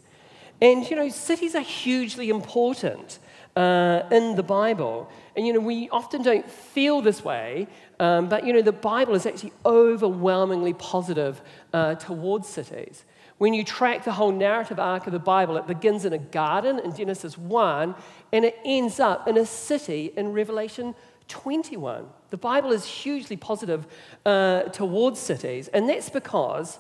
And 0.61 0.89
you 0.89 0.97
know, 0.97 1.09
cities 1.09 1.55
are 1.55 1.63
hugely 1.63 2.31
important 2.31 3.19
uh, 3.57 4.03
in 4.11 4.37
the 4.37 4.43
Bible. 4.43 5.11
And 5.37 5.47
you 5.47 5.53
know, 5.53 5.61
we 5.61 5.89
often 5.91 6.23
don't 6.23 6.49
feel 6.51 7.01
this 7.01 7.25
way, 7.25 7.67
um, 8.01 8.29
but 8.29 8.45
you 8.45 8.53
know, 8.53 8.63
the 8.63 8.73
Bible 8.73 9.15
is 9.15 9.27
actually 9.27 9.53
overwhelmingly 9.65 10.75
positive 10.75 11.41
uh, 11.73 11.95
towards 11.97 12.49
cities. 12.49 13.05
When 13.39 13.55
you 13.55 13.63
track 13.63 14.05
the 14.05 14.13
whole 14.13 14.33
narrative 14.33 14.81
arc 14.81 15.07
of 15.07 15.13
the 15.13 15.21
Bible, 15.21 15.57
it 15.57 15.67
begins 15.67 16.05
in 16.05 16.13
a 16.13 16.19
garden 16.19 16.81
in 16.81 16.95
Genesis 16.95 17.39
1 17.39 17.95
and 18.33 18.45
it 18.45 18.59
ends 18.65 18.99
up 18.99 19.29
in 19.29 19.37
a 19.37 19.47
city 19.47 20.13
in 20.17 20.33
Revelation 20.33 20.95
21. 21.29 22.07
The 22.31 22.37
Bible 22.37 22.73
is 22.73 22.85
hugely 22.85 23.37
positive 23.37 23.87
uh, 24.27 24.63
towards 24.65 25.21
cities, 25.21 25.69
and 25.69 25.89
that's 25.89 26.11
because 26.11 26.79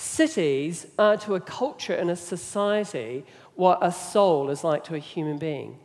cities 0.00 0.86
are 0.98 1.16
to 1.18 1.34
a 1.34 1.40
culture 1.40 1.94
and 1.94 2.10
a 2.10 2.16
society 2.16 3.24
what 3.54 3.78
a 3.82 3.92
soul 3.92 4.48
is 4.48 4.64
like 4.64 4.84
to 4.84 4.94
a 4.94 4.98
human 4.98 5.36
being. 5.36 5.78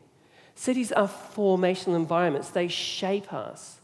Cities 0.56 0.94
are 0.94 1.10
formational 1.36 1.96
environments, 1.96 2.50
they 2.50 2.70
shape 2.70 3.34
us. 3.34 3.80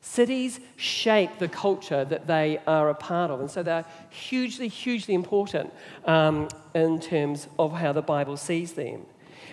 Cities 0.00 0.60
shape 0.76 1.38
the 1.38 1.48
culture 1.48 2.04
that 2.04 2.26
they 2.26 2.60
are 2.66 2.88
a 2.88 2.94
part 2.94 3.30
of, 3.30 3.40
and 3.40 3.50
so 3.50 3.62
they're 3.62 3.84
hugely, 4.10 4.68
hugely 4.68 5.14
important 5.14 5.72
um, 6.06 6.48
in 6.74 7.00
terms 7.00 7.48
of 7.58 7.72
how 7.72 7.92
the 7.92 8.02
Bible 8.02 8.36
sees 8.36 8.72
them. 8.72 9.04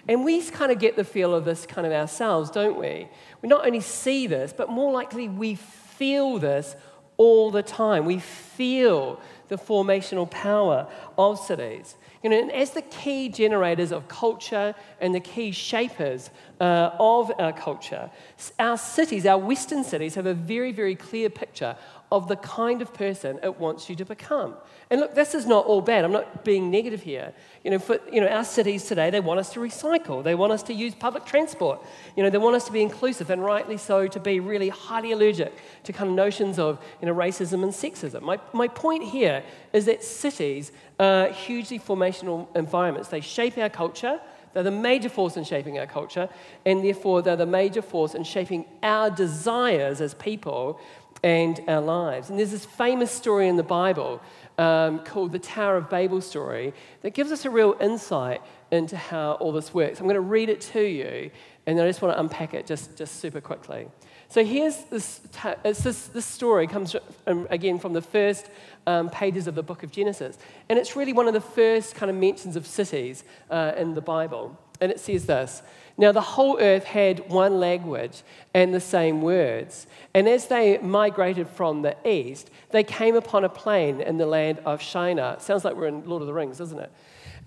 And 0.07 0.24
we 0.24 0.41
kind 0.43 0.71
of 0.71 0.79
get 0.79 0.95
the 0.95 1.03
feel 1.03 1.33
of 1.33 1.45
this 1.45 1.65
kind 1.65 1.86
of 1.86 1.93
ourselves, 1.93 2.51
don't 2.51 2.79
we? 2.79 3.07
We 3.41 3.50
not 3.50 3.65
only 3.65 3.79
see 3.79 4.27
this, 4.27 4.53
but 4.53 4.69
more 4.69 4.91
likely 4.91 5.27
we 5.27 5.55
feel 5.55 6.38
this 6.38 6.75
all 7.17 7.51
the 7.51 7.62
time. 7.63 8.05
We 8.05 8.19
feel 8.19 9.19
the 9.49 9.57
formational 9.57 10.29
power 10.29 10.87
of 11.17 11.37
cities. 11.37 11.95
You 12.23 12.29
know, 12.29 12.39
and 12.39 12.51
as 12.51 12.71
the 12.71 12.81
key 12.81 13.29
generators 13.29 13.91
of 13.91 14.07
culture 14.07 14.75
and 14.99 15.13
the 15.13 15.19
key 15.19 15.51
shapers 15.51 16.29
uh, 16.59 16.91
of 16.99 17.31
our 17.39 17.53
culture, 17.53 18.09
our 18.57 18.77
cities, 18.77 19.25
our 19.25 19.37
Western 19.37 19.83
cities, 19.83 20.15
have 20.15 20.25
a 20.25 20.33
very, 20.33 20.71
very 20.71 20.95
clear 20.95 21.29
picture 21.29 21.75
of 22.11 22.27
the 22.27 22.35
kind 22.37 22.81
of 22.81 22.93
person 22.93 23.39
it 23.43 23.59
wants 23.59 23.89
you 23.89 23.95
to 23.95 24.05
become. 24.05 24.55
And 24.89 24.99
look, 24.99 25.13
this 25.13 25.35
is 25.35 25.45
not 25.45 25.65
all 25.65 25.81
bad. 25.81 26.03
I'm 26.03 26.11
not 26.11 26.43
being 26.43 26.71
negative 26.71 27.03
here. 27.03 27.33
You 27.63 27.71
know, 27.71 27.79
for 27.79 27.99
you 28.11 28.19
know, 28.19 28.27
our 28.27 28.43
cities 28.43 28.85
today, 28.85 29.11
they 29.11 29.19
want 29.19 29.39
us 29.39 29.53
to 29.53 29.59
recycle. 29.59 30.23
They 30.23 30.33
want 30.33 30.51
us 30.51 30.63
to 30.63 30.73
use 30.73 30.95
public 30.95 31.25
transport. 31.25 31.83
You 32.15 32.23
know, 32.23 32.31
they 32.31 32.39
want 32.39 32.55
us 32.55 32.65
to 32.65 32.71
be 32.71 32.81
inclusive, 32.81 33.29
and 33.29 33.43
rightly 33.43 33.77
so, 33.77 34.07
to 34.07 34.19
be 34.19 34.39
really 34.39 34.69
highly 34.69 35.11
allergic 35.11 35.53
to 35.83 35.93
kind 35.93 36.09
of 36.09 36.15
notions 36.15 36.57
of 36.57 36.83
you 36.99 37.07
know, 37.07 37.13
racism 37.13 37.61
and 37.61 37.71
sexism. 37.71 38.21
My, 38.23 38.39
my 38.53 38.67
point 38.67 39.03
here 39.03 39.43
is 39.71 39.85
that 39.85 40.03
cities 40.03 40.71
are 40.99 41.27
hugely 41.27 41.77
formational 41.77 42.47
environments. 42.55 43.09
They 43.09 43.21
shape 43.21 43.57
our 43.59 43.69
culture. 43.69 44.19
They're 44.53 44.63
the 44.63 44.71
major 44.71 45.09
force 45.09 45.37
in 45.37 45.43
shaping 45.43 45.77
our 45.77 45.85
culture, 45.85 46.27
and 46.65 46.83
therefore 46.83 47.21
they're 47.21 47.35
the 47.35 47.45
major 47.45 47.83
force 47.83 48.15
in 48.15 48.23
shaping 48.23 48.65
our 48.81 49.11
desires 49.11 50.01
as 50.01 50.15
people 50.15 50.79
and 51.23 51.59
our 51.67 51.81
lives. 51.81 52.29
And 52.29 52.39
there's 52.39 52.51
this 52.51 52.65
famous 52.65 53.11
story 53.11 53.47
in 53.47 53.57
the 53.57 53.63
Bible 53.63 54.21
um, 54.57 54.99
called 54.99 55.31
the 55.31 55.39
Tower 55.39 55.77
of 55.77 55.89
Babel 55.89 56.21
story 56.21 56.73
that 57.01 57.11
gives 57.11 57.31
us 57.31 57.45
a 57.45 57.49
real 57.49 57.75
insight 57.79 58.41
into 58.71 58.97
how 58.97 59.33
all 59.33 59.51
this 59.51 59.73
works. 59.73 59.99
I'm 59.99 60.05
going 60.05 60.15
to 60.15 60.21
read 60.21 60.49
it 60.49 60.61
to 60.73 60.81
you, 60.81 61.31
and 61.65 61.79
I 61.79 61.88
just 61.88 62.01
want 62.01 62.15
to 62.15 62.19
unpack 62.19 62.53
it 62.53 62.65
just, 62.65 62.97
just 62.97 63.19
super 63.19 63.41
quickly. 63.41 63.88
So 64.27 64.45
here's 64.45 64.83
this, 64.85 65.21
this, 65.63 66.07
this 66.07 66.25
story 66.25 66.67
comes 66.67 66.95
from, 67.23 67.47
again 67.49 67.79
from 67.79 67.93
the 67.93 68.01
first 68.01 68.49
um, 68.85 69.09
pages 69.09 69.47
of 69.47 69.55
the 69.55 69.63
book 69.63 69.81
of 69.81 69.91
Genesis. 69.91 70.38
And 70.69 70.77
it's 70.77 70.95
really 70.95 71.13
one 71.13 71.27
of 71.27 71.33
the 71.33 71.41
first 71.41 71.95
kind 71.95 72.11
of 72.11 72.15
mentions 72.15 72.55
of 72.55 72.67
cities 72.67 73.23
uh, 73.49 73.73
in 73.75 73.95
the 73.95 74.01
Bible. 74.01 74.55
And 74.81 74.91
it 74.91 75.00
says 75.00 75.25
this 75.25 75.62
Now 75.98 76.12
the 76.12 76.21
whole 76.21 76.59
earth 76.59 76.86
had 76.86 77.29
one 77.29 77.59
language 77.59 78.24
and 78.53 78.74
the 78.74 78.79
same 78.79 79.21
words. 79.21 79.88
And 80.13 80.27
as 80.27 80.48
they 80.48 80.77
migrated 80.77 81.48
from 81.50 81.81
the 81.81 81.95
east, 82.07 82.50
they 82.71 82.83
came 82.83 83.15
upon 83.15 83.43
a 83.43 83.50
plain 83.50 84.01
in 84.01 84.17
the 84.17 84.25
land 84.25 84.59
of 84.65 84.81
Shinar. 84.81 85.39
Sounds 85.39 85.65
like 85.65 85.75
we're 85.75 85.88
in 85.88 86.05
Lord 86.05 86.21
of 86.21 86.27
the 86.27 86.33
Rings, 86.33 86.57
doesn't 86.57 86.79
it? 86.79 86.91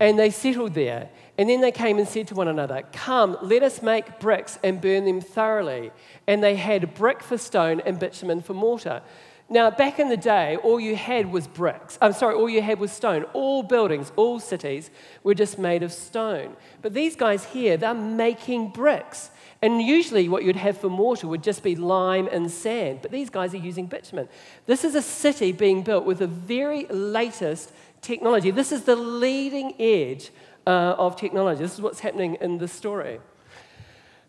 And 0.00 0.18
they 0.18 0.30
settled 0.30 0.74
there. 0.74 1.10
And 1.38 1.48
then 1.48 1.60
they 1.60 1.72
came 1.72 1.98
and 1.98 2.06
said 2.06 2.28
to 2.28 2.34
one 2.34 2.48
another, 2.48 2.82
Come, 2.92 3.38
let 3.40 3.62
us 3.62 3.82
make 3.82 4.20
bricks 4.20 4.58
and 4.62 4.80
burn 4.80 5.04
them 5.04 5.20
thoroughly. 5.20 5.90
And 6.26 6.42
they 6.42 6.56
had 6.56 6.94
brick 6.94 7.22
for 7.22 7.38
stone 7.38 7.80
and 7.80 7.98
bitumen 7.98 8.42
for 8.42 8.54
mortar. 8.54 9.02
Now, 9.52 9.68
back 9.70 9.98
in 9.98 10.08
the 10.08 10.16
day, 10.16 10.56
all 10.56 10.80
you 10.80 10.96
had 10.96 11.30
was 11.30 11.46
bricks. 11.46 11.98
I'm 12.00 12.14
sorry, 12.14 12.34
all 12.34 12.48
you 12.48 12.62
had 12.62 12.78
was 12.78 12.90
stone. 12.90 13.24
All 13.34 13.62
buildings, 13.62 14.10
all 14.16 14.40
cities 14.40 14.90
were 15.22 15.34
just 15.34 15.58
made 15.58 15.82
of 15.82 15.92
stone. 15.92 16.56
But 16.80 16.94
these 16.94 17.16
guys 17.16 17.44
here, 17.44 17.76
they're 17.76 17.92
making 17.92 18.70
bricks. 18.70 19.28
And 19.60 19.82
usually, 19.82 20.26
what 20.26 20.42
you'd 20.42 20.56
have 20.56 20.78
for 20.78 20.88
mortar 20.88 21.28
would 21.28 21.42
just 21.42 21.62
be 21.62 21.76
lime 21.76 22.30
and 22.32 22.50
sand. 22.50 23.00
But 23.02 23.10
these 23.10 23.28
guys 23.28 23.52
are 23.52 23.58
using 23.58 23.84
bitumen. 23.84 24.30
This 24.64 24.84
is 24.84 24.94
a 24.94 25.02
city 25.02 25.52
being 25.52 25.82
built 25.82 26.06
with 26.06 26.20
the 26.20 26.26
very 26.26 26.86
latest 26.86 27.72
technology. 28.00 28.50
This 28.50 28.72
is 28.72 28.84
the 28.84 28.96
leading 28.96 29.74
edge 29.78 30.30
uh, 30.66 30.94
of 30.96 31.14
technology. 31.14 31.60
This 31.60 31.74
is 31.74 31.82
what's 31.82 32.00
happening 32.00 32.38
in 32.40 32.56
this 32.56 32.72
story. 32.72 33.20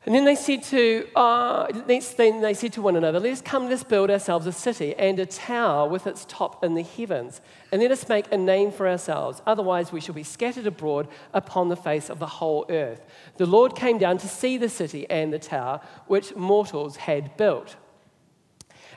And 0.05 0.13
then 0.13 0.25
they 0.25 0.35
said 0.35 0.63
to, 0.63 1.07
uh, 1.15 1.67
thing 2.01 2.41
they 2.41 2.53
said 2.53 2.73
to 2.73 2.81
one 2.81 2.97
another, 2.97 3.21
let 3.21 3.31
us 3.31 3.41
come, 3.41 3.63
let 3.63 3.73
us 3.73 3.83
build 3.83 4.11
ourselves 4.11 4.45
a 4.45 4.51
city 4.51 4.93
and 4.95 5.17
a 5.17 5.25
tower 5.25 5.87
with 5.87 6.07
its 6.07 6.25
top 6.27 6.61
in 6.61 6.73
the 6.73 6.83
heavens, 6.83 7.39
and 7.71 7.81
let 7.81 7.89
us 7.89 8.09
make 8.09 8.29
a 8.31 8.37
name 8.37 8.71
for 8.71 8.87
ourselves. 8.87 9.41
Otherwise, 9.47 9.93
we 9.93 10.01
shall 10.01 10.15
be 10.15 10.23
scattered 10.23 10.67
abroad 10.67 11.07
upon 11.33 11.69
the 11.69 11.77
face 11.77 12.09
of 12.09 12.19
the 12.19 12.27
whole 12.27 12.65
earth. 12.69 13.01
The 13.37 13.45
Lord 13.45 13.75
came 13.75 13.97
down 13.97 14.17
to 14.17 14.27
see 14.27 14.57
the 14.57 14.67
city 14.67 15.09
and 15.09 15.31
the 15.31 15.39
tower 15.39 15.79
which 16.07 16.35
mortals 16.35 16.97
had 16.97 17.37
built. 17.37 17.77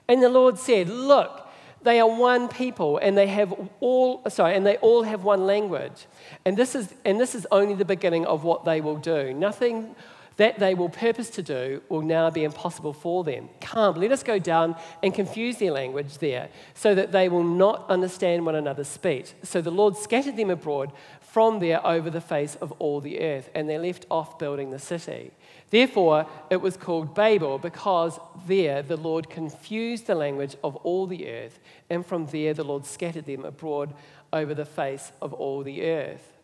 And 0.08 0.20
the 0.20 0.28
Lord 0.28 0.58
said, 0.58 0.88
Look, 0.88 1.46
they 1.82 2.00
are 2.00 2.08
one 2.08 2.48
people 2.48 2.98
and 2.98 3.16
they 3.16 3.28
have 3.28 3.54
all 3.78 4.28
sorry 4.28 4.56
and 4.56 4.66
they 4.66 4.76
all 4.78 5.04
have 5.04 5.22
one 5.22 5.46
language 5.46 6.06
and 6.44 6.56
this 6.56 6.74
is 6.74 6.92
and 7.04 7.20
this 7.20 7.34
is 7.34 7.46
only 7.52 7.74
the 7.74 7.84
beginning 7.84 8.26
of 8.26 8.42
what 8.42 8.64
they 8.64 8.80
will 8.80 8.96
do 8.96 9.32
nothing 9.32 9.94
that 10.36 10.58
they 10.58 10.74
will 10.74 10.88
purpose 10.88 11.30
to 11.30 11.42
do 11.42 11.82
will 11.88 12.02
now 12.02 12.30
be 12.30 12.44
impossible 12.44 12.92
for 12.92 13.24
them. 13.24 13.48
Come, 13.60 13.96
let 13.96 14.12
us 14.12 14.22
go 14.22 14.38
down 14.38 14.76
and 15.02 15.14
confuse 15.14 15.58
their 15.58 15.72
language 15.72 16.18
there, 16.18 16.48
so 16.74 16.94
that 16.94 17.12
they 17.12 17.28
will 17.28 17.44
not 17.44 17.88
understand 17.88 18.44
one 18.44 18.54
another's 18.54 18.88
speech. 18.88 19.32
So 19.42 19.60
the 19.60 19.70
Lord 19.70 19.96
scattered 19.96 20.36
them 20.36 20.50
abroad 20.50 20.92
from 21.20 21.58
there 21.58 21.84
over 21.86 22.10
the 22.10 22.20
face 22.20 22.56
of 22.56 22.72
all 22.72 23.00
the 23.00 23.20
earth, 23.20 23.50
and 23.54 23.68
they 23.68 23.78
left 23.78 24.06
off 24.10 24.38
building 24.38 24.70
the 24.70 24.78
city. 24.78 25.32
Therefore, 25.70 26.26
it 26.50 26.60
was 26.60 26.76
called 26.76 27.14
Babel, 27.14 27.58
because 27.58 28.18
there 28.46 28.82
the 28.82 28.96
Lord 28.96 29.28
confused 29.28 30.06
the 30.06 30.14
language 30.14 30.56
of 30.62 30.76
all 30.76 31.06
the 31.06 31.28
earth, 31.28 31.58
and 31.90 32.04
from 32.04 32.26
there 32.26 32.54
the 32.54 32.64
Lord 32.64 32.86
scattered 32.86 33.26
them 33.26 33.44
abroad 33.44 33.92
over 34.32 34.54
the 34.54 34.64
face 34.64 35.12
of 35.20 35.32
all 35.32 35.62
the 35.62 35.84
earth. 35.84 36.35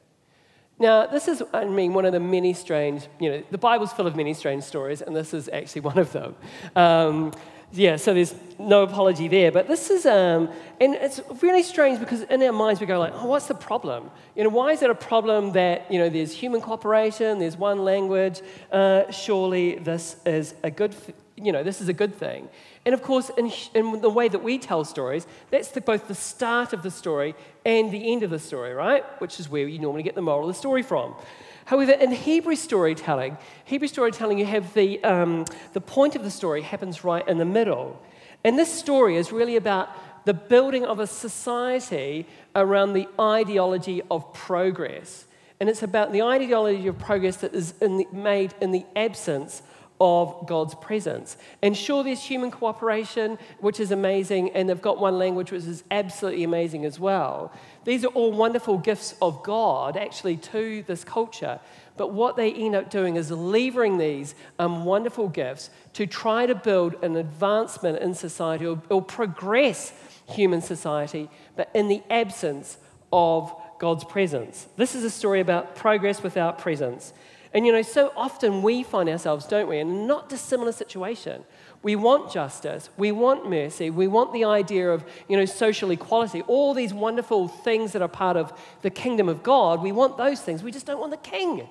Now, 0.82 1.06
this 1.06 1.28
is, 1.28 1.44
I 1.54 1.64
mean, 1.64 1.94
one 1.94 2.04
of 2.04 2.12
the 2.12 2.18
many 2.18 2.52
strange, 2.54 3.06
you 3.20 3.30
know, 3.30 3.42
the 3.52 3.56
Bible's 3.56 3.92
full 3.92 4.08
of 4.08 4.16
many 4.16 4.34
strange 4.34 4.64
stories, 4.64 5.00
and 5.00 5.14
this 5.14 5.32
is 5.32 5.48
actually 5.48 5.82
one 5.92 5.96
of 5.96 6.10
them. 6.12 6.34
Um, 6.74 7.32
yeah, 7.70 7.94
so 7.94 8.12
there's 8.12 8.34
no 8.58 8.82
apology 8.82 9.28
there. 9.28 9.52
But 9.52 9.68
this 9.68 9.90
is, 9.90 10.04
um, 10.06 10.50
and 10.80 10.94
it's 10.96 11.20
really 11.40 11.62
strange 11.62 12.00
because 12.00 12.22
in 12.22 12.42
our 12.42 12.52
minds 12.52 12.80
we 12.80 12.86
go 12.86 12.98
like, 12.98 13.12
oh, 13.14 13.26
what's 13.26 13.46
the 13.46 13.54
problem? 13.54 14.10
You 14.34 14.42
know, 14.42 14.50
why 14.50 14.72
is 14.72 14.82
it 14.82 14.90
a 14.90 14.94
problem 14.94 15.52
that, 15.52 15.90
you 15.90 16.00
know, 16.00 16.08
there's 16.08 16.32
human 16.32 16.60
cooperation, 16.60 17.38
there's 17.38 17.56
one 17.56 17.84
language? 17.84 18.40
Uh, 18.72 19.08
surely 19.12 19.76
this 19.76 20.16
is 20.26 20.54
a 20.64 20.70
good, 20.70 20.96
you 21.44 21.52
know, 21.52 21.62
this 21.62 21.80
is 21.80 21.88
a 21.88 21.92
good 21.92 22.14
thing. 22.14 22.48
And 22.84 22.94
of 22.94 23.02
course, 23.02 23.30
in, 23.36 23.52
in 23.74 24.00
the 24.00 24.10
way 24.10 24.28
that 24.28 24.42
we 24.42 24.58
tell 24.58 24.84
stories, 24.84 25.26
that's 25.50 25.68
the, 25.68 25.80
both 25.80 26.08
the 26.08 26.14
start 26.14 26.72
of 26.72 26.82
the 26.82 26.90
story 26.90 27.34
and 27.64 27.90
the 27.90 28.12
end 28.12 28.22
of 28.22 28.30
the 28.30 28.38
story, 28.38 28.74
right? 28.74 29.04
Which 29.20 29.38
is 29.40 29.48
where 29.48 29.66
you 29.66 29.78
normally 29.78 30.02
get 30.02 30.14
the 30.14 30.22
moral 30.22 30.48
of 30.48 30.54
the 30.54 30.58
story 30.58 30.82
from. 30.82 31.14
However, 31.64 31.92
in 31.92 32.10
Hebrew 32.10 32.56
storytelling, 32.56 33.38
Hebrew 33.64 33.88
storytelling, 33.88 34.38
you 34.38 34.46
have 34.46 34.74
the, 34.74 35.02
um, 35.04 35.44
the 35.72 35.80
point 35.80 36.16
of 36.16 36.24
the 36.24 36.30
story 36.30 36.62
happens 36.62 37.04
right 37.04 37.26
in 37.28 37.38
the 37.38 37.44
middle. 37.44 38.00
And 38.44 38.58
this 38.58 38.72
story 38.72 39.16
is 39.16 39.30
really 39.30 39.56
about 39.56 39.88
the 40.24 40.34
building 40.34 40.84
of 40.84 40.98
a 40.98 41.06
society 41.06 42.26
around 42.54 42.92
the 42.92 43.08
ideology 43.20 44.02
of 44.10 44.32
progress. 44.32 45.26
And 45.60 45.68
it's 45.68 45.82
about 45.82 46.12
the 46.12 46.22
ideology 46.22 46.88
of 46.88 46.98
progress 46.98 47.36
that 47.36 47.54
is 47.54 47.74
in 47.80 47.98
the, 47.98 48.06
made 48.12 48.54
in 48.60 48.72
the 48.72 48.84
absence 48.96 49.62
of 50.02 50.48
God's 50.48 50.74
presence. 50.74 51.36
And 51.62 51.76
sure, 51.76 52.02
there's 52.02 52.24
human 52.24 52.50
cooperation, 52.50 53.38
which 53.60 53.78
is 53.78 53.92
amazing, 53.92 54.50
and 54.50 54.68
they've 54.68 54.82
got 54.82 54.98
one 54.98 55.16
language 55.16 55.52
which 55.52 55.62
is 55.62 55.84
absolutely 55.92 56.42
amazing 56.42 56.84
as 56.84 56.98
well. 56.98 57.52
These 57.84 58.04
are 58.04 58.08
all 58.08 58.32
wonderful 58.32 58.78
gifts 58.78 59.14
of 59.22 59.44
God, 59.44 59.96
actually, 59.96 60.38
to 60.38 60.82
this 60.88 61.04
culture. 61.04 61.60
But 61.96 62.12
what 62.12 62.34
they 62.34 62.52
end 62.52 62.74
up 62.74 62.90
doing 62.90 63.14
is 63.14 63.30
levering 63.30 63.98
these 63.98 64.34
um, 64.58 64.84
wonderful 64.84 65.28
gifts 65.28 65.70
to 65.92 66.08
try 66.08 66.46
to 66.46 66.56
build 66.56 66.96
an 67.04 67.14
advancement 67.14 68.00
in 68.00 68.14
society 68.14 68.66
or, 68.66 68.82
or 68.90 69.02
progress 69.02 69.92
human 70.26 70.62
society, 70.62 71.30
but 71.54 71.70
in 71.74 71.86
the 71.86 72.02
absence 72.10 72.76
of 73.12 73.54
God's 73.78 74.02
presence. 74.02 74.66
This 74.76 74.96
is 74.96 75.04
a 75.04 75.10
story 75.10 75.38
about 75.38 75.76
progress 75.76 76.24
without 76.24 76.58
presence. 76.58 77.12
And 77.54 77.66
you 77.66 77.72
know, 77.72 77.82
so 77.82 78.12
often 78.16 78.62
we 78.62 78.82
find 78.82 79.08
ourselves, 79.08 79.46
don't 79.46 79.68
we, 79.68 79.78
in 79.78 79.90
a 79.90 79.92
not 79.92 80.28
dissimilar 80.28 80.72
situation. 80.72 81.44
We 81.82 81.96
want 81.96 82.32
justice, 82.32 82.88
we 82.96 83.12
want 83.12 83.50
mercy, 83.50 83.90
we 83.90 84.06
want 84.06 84.32
the 84.32 84.44
idea 84.44 84.90
of, 84.90 85.04
you 85.28 85.36
know, 85.36 85.44
social 85.44 85.90
equality, 85.90 86.42
all 86.42 86.74
these 86.74 86.94
wonderful 86.94 87.48
things 87.48 87.92
that 87.92 88.02
are 88.02 88.08
part 88.08 88.36
of 88.36 88.52
the 88.82 88.90
kingdom 88.90 89.28
of 89.28 89.42
God. 89.42 89.82
We 89.82 89.92
want 89.92 90.16
those 90.16 90.40
things. 90.40 90.62
We 90.62 90.70
just 90.70 90.86
don't 90.86 91.00
want 91.00 91.10
the 91.10 91.30
king. 91.30 91.68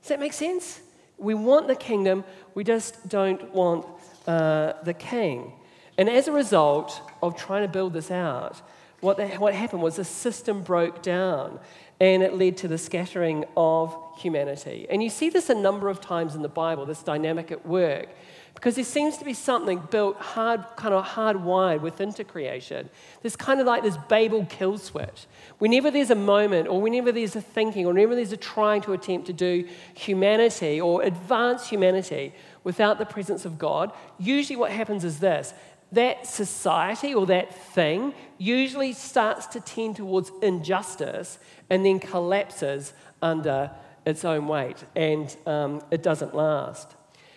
Does 0.00 0.08
that 0.08 0.18
make 0.20 0.32
sense? 0.32 0.80
We 1.18 1.34
want 1.34 1.68
the 1.68 1.76
kingdom, 1.76 2.24
we 2.54 2.64
just 2.64 3.08
don't 3.08 3.54
want 3.54 3.86
uh, 4.26 4.72
the 4.82 4.94
king. 4.94 5.52
And 5.98 6.10
as 6.10 6.28
a 6.28 6.32
result 6.32 7.00
of 7.22 7.36
trying 7.36 7.62
to 7.62 7.68
build 7.68 7.92
this 7.92 8.10
out, 8.10 8.60
what, 9.00 9.18
what 9.38 9.54
happened 9.54 9.82
was 9.82 9.96
the 9.96 10.04
system 10.04 10.62
broke 10.62 11.02
down 11.02 11.58
and 12.00 12.22
it 12.22 12.34
led 12.34 12.56
to 12.58 12.68
the 12.68 12.78
scattering 12.78 13.44
of 13.56 13.96
humanity. 14.18 14.86
And 14.90 15.02
you 15.02 15.10
see 15.10 15.30
this 15.30 15.48
a 15.48 15.54
number 15.54 15.88
of 15.88 16.00
times 16.00 16.34
in 16.34 16.42
the 16.42 16.48
Bible, 16.48 16.86
this 16.86 17.02
dynamic 17.02 17.50
at 17.50 17.66
work, 17.66 18.08
because 18.54 18.74
there 18.76 18.84
seems 18.84 19.18
to 19.18 19.24
be 19.24 19.34
something 19.34 19.80
built 19.90 20.16
hard, 20.16 20.64
kind 20.76 20.94
of 20.94 21.04
hardwired 21.04 21.82
within 21.82 22.12
to 22.14 22.24
creation. 22.24 22.88
There's 23.20 23.36
kind 23.36 23.60
of 23.60 23.66
like 23.66 23.82
this 23.82 23.98
Babel 24.08 24.46
kill 24.46 24.78
switch. 24.78 25.26
Whenever 25.58 25.90
there's 25.90 26.10
a 26.10 26.14
moment, 26.14 26.66
or 26.66 26.80
whenever 26.80 27.12
there's 27.12 27.36
a 27.36 27.40
thinking, 27.42 27.84
or 27.84 27.92
whenever 27.92 28.14
there's 28.14 28.32
a 28.32 28.36
trying 28.38 28.80
to 28.82 28.94
attempt 28.94 29.26
to 29.26 29.34
do 29.34 29.68
humanity 29.94 30.80
or 30.80 31.02
advance 31.02 31.68
humanity 31.68 32.32
without 32.64 32.98
the 32.98 33.04
presence 33.04 33.44
of 33.44 33.58
God, 33.58 33.92
usually 34.18 34.56
what 34.56 34.70
happens 34.70 35.04
is 35.04 35.20
this 35.20 35.52
that 35.92 36.26
society 36.26 37.14
or 37.14 37.26
that 37.26 37.54
thing 37.54 38.12
usually 38.38 38.92
starts 38.92 39.46
to 39.46 39.60
tend 39.60 39.96
towards 39.96 40.30
injustice 40.42 41.38
and 41.70 41.84
then 41.84 41.98
collapses 41.98 42.92
under 43.22 43.70
its 44.04 44.24
own 44.24 44.46
weight 44.46 44.84
and 44.94 45.36
um, 45.46 45.82
it 45.90 46.02
doesn't 46.02 46.34
last. 46.34 46.94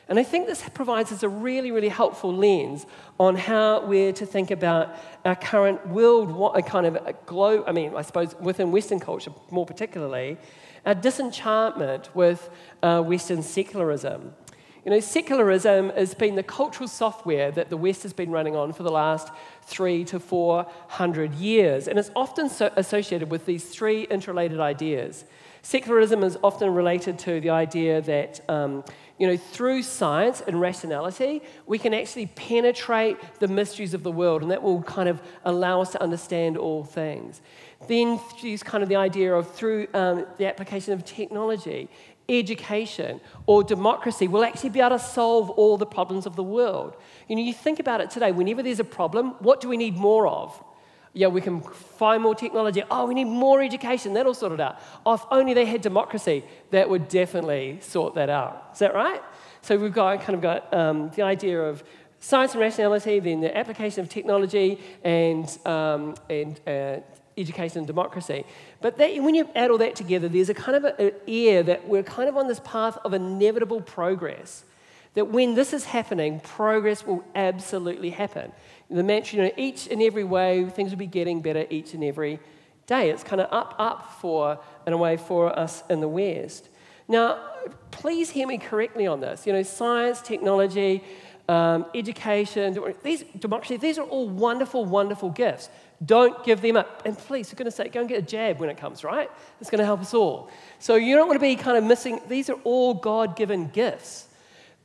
And 0.08 0.18
I 0.18 0.24
think 0.24 0.48
this 0.48 0.68
provides 0.70 1.12
us 1.12 1.22
a 1.22 1.30
really, 1.30 1.72
really 1.72 1.90
helpful 1.90 2.34
lens 2.34 2.88
on 3.20 3.36
how 3.36 3.86
we're 3.86 4.12
to 4.14 4.26
think 4.26 4.50
about 4.50 4.96
our 5.24 5.36
current 5.36 5.88
world, 5.88 6.32
what 6.32 6.58
a 6.58 6.64
kind 6.64 6.88
of 6.88 6.96
a 6.96 7.14
globe, 7.28 7.64
I 7.68 7.74
mean, 7.74 7.94
I 7.96 8.02
suppose 8.02 8.36
within 8.40 8.72
Western 8.72 9.00
culture 9.00 9.32
more 9.52 9.68
particularly, 9.68 10.38
our 10.84 10.96
disenchantment 10.96 12.10
with 12.16 12.50
uh, 12.82 13.02
Western 13.04 13.44
secularism. 13.44 14.34
You 14.86 14.92
know, 14.92 15.00
secularism 15.02 15.90
has 15.90 16.14
been 16.14 16.36
the 16.36 16.44
cultural 16.44 16.88
software 16.88 17.52
that 17.52 17.70
the 17.70 17.76
West 17.76 18.04
has 18.04 18.14
been 18.14 18.32
running 18.32 18.56
on 18.56 18.72
for 18.72 18.84
the 18.84 18.92
last 18.92 19.30
three 19.64 20.06
to 20.06 20.20
four 20.20 20.66
hundred 20.88 21.34
years. 21.36 21.88
And 21.88 22.00
it's 22.00 22.12
often 22.16 22.50
so 22.50 22.72
associated 22.78 23.30
with 23.30 23.46
these 23.46 23.66
three 23.66 24.04
interrelated 24.04 24.60
ideas. 24.60 25.26
Secularism 25.62 26.24
is 26.24 26.38
often 26.42 26.74
related 26.74 27.20
to 27.20 27.42
the 27.42 27.50
idea 27.50 28.02
that, 28.02 28.40
um, 28.50 28.86
you 29.18 29.28
know, 29.28 29.36
through 29.36 29.84
science 29.84 30.42
and 30.48 30.62
rationality, 30.62 31.42
we 31.68 31.78
can 31.78 31.94
actually 31.94 32.28
penetrate 32.28 33.18
the 33.40 33.48
mysteries 33.50 33.94
of 33.94 34.02
the 34.04 34.12
world, 34.12 34.42
and 34.42 34.50
that 34.52 34.64
will 34.64 34.82
kind 34.84 35.10
of 35.10 35.22
allow 35.44 35.82
us 35.82 35.92
to 35.92 36.02
understand 36.02 36.58
all 36.58 36.86
things. 36.86 37.42
Then 37.88 38.20
use 38.42 38.64
kind 38.64 38.84
of 38.84 38.90
the 38.90 38.96
idea 38.96 39.34
of 39.34 39.54
through 39.54 39.88
um, 39.94 40.26
the 40.38 40.48
application 40.48 40.94
of 40.94 41.04
technology 41.04 41.90
education 42.30 43.20
or 43.46 43.64
democracy 43.64 44.28
will 44.28 44.44
actually 44.44 44.70
be 44.70 44.80
able 44.80 44.98
to 44.98 45.00
solve 45.00 45.50
all 45.52 45.78
the 45.78 45.86
problems 45.86 46.26
of 46.26 46.36
the 46.36 46.44
world. 46.44 46.96
You 47.28 47.36
know, 47.36 47.42
you 47.42 47.54
think 47.54 47.80
about 47.80 48.02
it 48.02 48.10
today, 48.10 48.32
whenever 48.32 48.62
there's 48.64 48.80
a 48.80 48.84
problem, 48.84 49.36
what 49.40 49.62
do 49.62 49.68
we 49.68 49.78
need 49.78 49.96
more 49.96 50.28
of? 50.28 50.64
Yeah, 51.14 51.28
we 51.28 51.42
can 51.42 51.62
find 51.62 52.22
more 52.22 52.36
technology. 52.36 52.84
Oh, 52.92 53.08
we 53.08 53.16
need 53.16 53.26
more 53.26 53.62
education. 53.64 54.14
That'll 54.14 54.36
sort 54.36 54.52
it 54.52 54.62
out. 54.62 54.80
Oh, 55.06 55.14
if 55.14 55.22
only 55.32 55.56
they 55.56 55.66
had 55.66 55.82
democracy, 55.82 56.44
that 56.70 56.88
would 56.88 57.08
definitely 57.08 57.80
sort 57.82 58.14
that 58.16 58.30
out. 58.30 58.70
Is 58.74 58.80
that 58.80 58.94
right? 58.94 59.22
So 59.62 59.76
we've 59.76 59.94
got 59.94 60.22
kind 60.22 60.36
of 60.36 60.42
got 60.42 60.72
um, 60.74 61.10
the 61.16 61.24
idea 61.24 61.62
of 61.62 61.84
science 62.20 62.52
and 62.52 62.62
rationality, 62.62 63.20
then 63.20 63.42
the 63.42 63.58
application 63.58 64.02
of 64.02 64.10
technology 64.10 64.80
and, 65.04 65.58
um, 65.66 66.16
and 66.30 66.60
uh, 66.68 67.00
education 67.40 67.80
and 67.80 67.88
democracy. 67.88 68.46
But 68.82 68.98
that, 68.98 69.16
when 69.24 69.34
you 69.34 69.50
add 69.56 69.72
all 69.72 69.78
that 69.80 69.96
together, 69.96 70.28
there's 70.28 70.50
a 70.50 70.54
kind 70.54 70.78
of 70.78 70.84
an 71.00 71.12
air 71.28 71.64
that 71.64 71.88
we're 71.88 72.04
kind 72.04 72.30
of 72.30 72.38
on 72.38 72.48
this 72.48 72.60
path 72.64 72.98
of 73.04 73.14
inevitable 73.14 73.82
progress. 73.82 74.64
That 75.16 75.30
when 75.30 75.56
this 75.56 75.74
is 75.74 75.86
happening, 75.86 76.40
progress 76.40 77.06
will 77.06 77.24
absolutely 77.34 78.12
happen. 78.12 78.52
The 78.90 79.04
match, 79.04 79.34
you 79.34 79.42
know, 79.42 79.52
each 79.58 79.88
and 79.88 80.02
every 80.02 80.24
way, 80.24 80.66
things 80.70 80.92
will 80.92 80.98
be 80.98 81.08
getting 81.08 81.42
better 81.42 81.66
each 81.70 81.94
and 81.94 82.04
every 82.04 82.40
day. 82.86 83.10
It's 83.10 83.24
kind 83.24 83.42
of 83.42 83.48
up, 83.52 83.76
up 83.80 84.14
for, 84.22 84.60
in 84.86 84.94
a 84.94 84.98
way, 84.98 85.18
for 85.18 85.58
us 85.58 85.84
in 85.90 86.00
the 86.00 86.08
West. 86.08 86.70
Now, 87.08 87.40
please 87.92 88.30
hear 88.30 88.48
me 88.48 88.58
correctly 88.58 89.08
on 89.08 89.20
this. 89.20 89.48
You 89.48 89.54
know, 89.54 89.64
science, 89.64 90.22
technology, 90.22 91.04
um, 91.48 91.88
education, 91.96 92.78
these, 93.02 93.24
democracy, 93.40 93.78
these 93.78 93.98
are 93.98 94.06
all 94.06 94.30
wonderful, 94.30 94.86
wonderful 94.86 95.32
gifts. 95.32 95.70
Don't 96.06 96.44
give 96.46 96.62
them 96.62 96.78
up. 96.78 97.06
And 97.06 97.18
please, 97.18 97.50
for 97.50 97.56
goodness 97.56 97.76
sake, 97.76 97.92
go 97.92 98.00
and 98.00 98.10
get 98.10 98.20
a 98.20 98.22
jab 98.22 98.60
when 98.60 98.70
it 98.70 98.78
comes, 98.78 99.04
right? 99.04 99.30
It's 99.60 99.70
going 99.70 99.80
to 99.80 99.86
help 99.86 100.00
us 100.00 100.14
all. 100.14 100.50
So 100.80 100.96
you 100.96 101.16
don't 101.16 101.28
want 101.28 101.36
to 101.36 101.46
be 101.46 101.56
kind 101.56 101.78
of 101.78 101.84
missing, 101.84 102.22
these 102.30 102.50
are 102.50 102.58
all 102.64 102.94
God 102.94 103.36
given 103.36 103.68
gifts. 103.68 104.28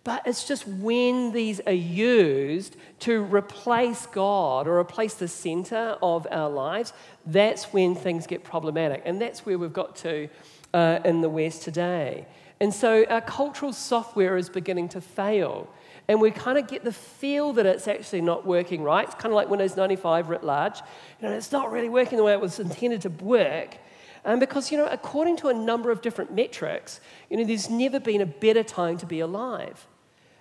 But 0.03 0.27
it's 0.27 0.46
just 0.46 0.66
when 0.66 1.33
these 1.33 1.61
are 1.61 1.72
used 1.72 2.77
to 3.00 3.22
replace 3.22 4.05
God 4.07 4.68
or 4.68 4.79
replace 4.79 5.14
the 5.14 5.29
center 5.29 5.96
of 6.03 6.27
our 6.31 6.50
lives, 6.50 6.92
that's 7.24 7.72
when 7.72 7.94
things 7.94 8.27
get 8.27 8.44
problematic. 8.44 9.03
And 9.07 9.20
that's 9.20 9.46
where 9.46 9.59
we've 9.59 9.72
got 9.72 9.96
to 9.96 10.29
uh, 10.74 10.98
in 11.05 11.22
the 11.22 11.31
West 11.31 11.62
today. 11.62 12.27
And 12.61 12.74
so 12.74 13.05
our 13.07 13.22
cultural 13.22 13.72
software 13.72 14.37
is 14.37 14.48
beginning 14.48 14.90
to 14.90 15.00
fail 15.00 15.68
and 16.09 16.21
we 16.21 16.31
kind 16.31 16.59
of 16.59 16.67
get 16.67 16.85
the 16.85 16.93
feel 16.93 17.53
that 17.55 17.67
it's 17.67 17.88
actually 17.88 18.21
not 18.21 18.47
working 18.47 18.83
right. 18.83 19.07
It's 19.07 19.14
kind 19.14 19.33
of 19.33 19.37
like 19.37 19.49
Windows 19.49 19.77
95 19.77 20.29
writ 20.29 20.45
large. 20.45 20.81
You 21.21 21.29
know, 21.29 21.35
it's 21.35 21.51
not 21.51 21.73
really 21.73 21.88
working 21.88 22.19
the 22.19 22.25
way 22.25 22.33
it 22.33 22.40
was 22.40 22.61
intended 22.61 23.03
to 23.03 23.09
work. 23.09 23.79
And 24.25 24.40
because, 24.40 24.71
you 24.71 24.79
know, 24.79 24.87
according 24.90 25.37
to 25.38 25.49
a 25.49 25.55
number 25.55 25.90
of 25.90 26.03
different 26.03 26.35
metrics, 26.35 27.01
you 27.31 27.37
know, 27.37 27.45
there's 27.45 27.71
never 27.71 28.01
been 28.01 28.21
a 28.21 28.27
better 28.27 28.62
time 28.62 28.99
to 28.99 29.07
be 29.07 29.21
alive. 29.21 29.87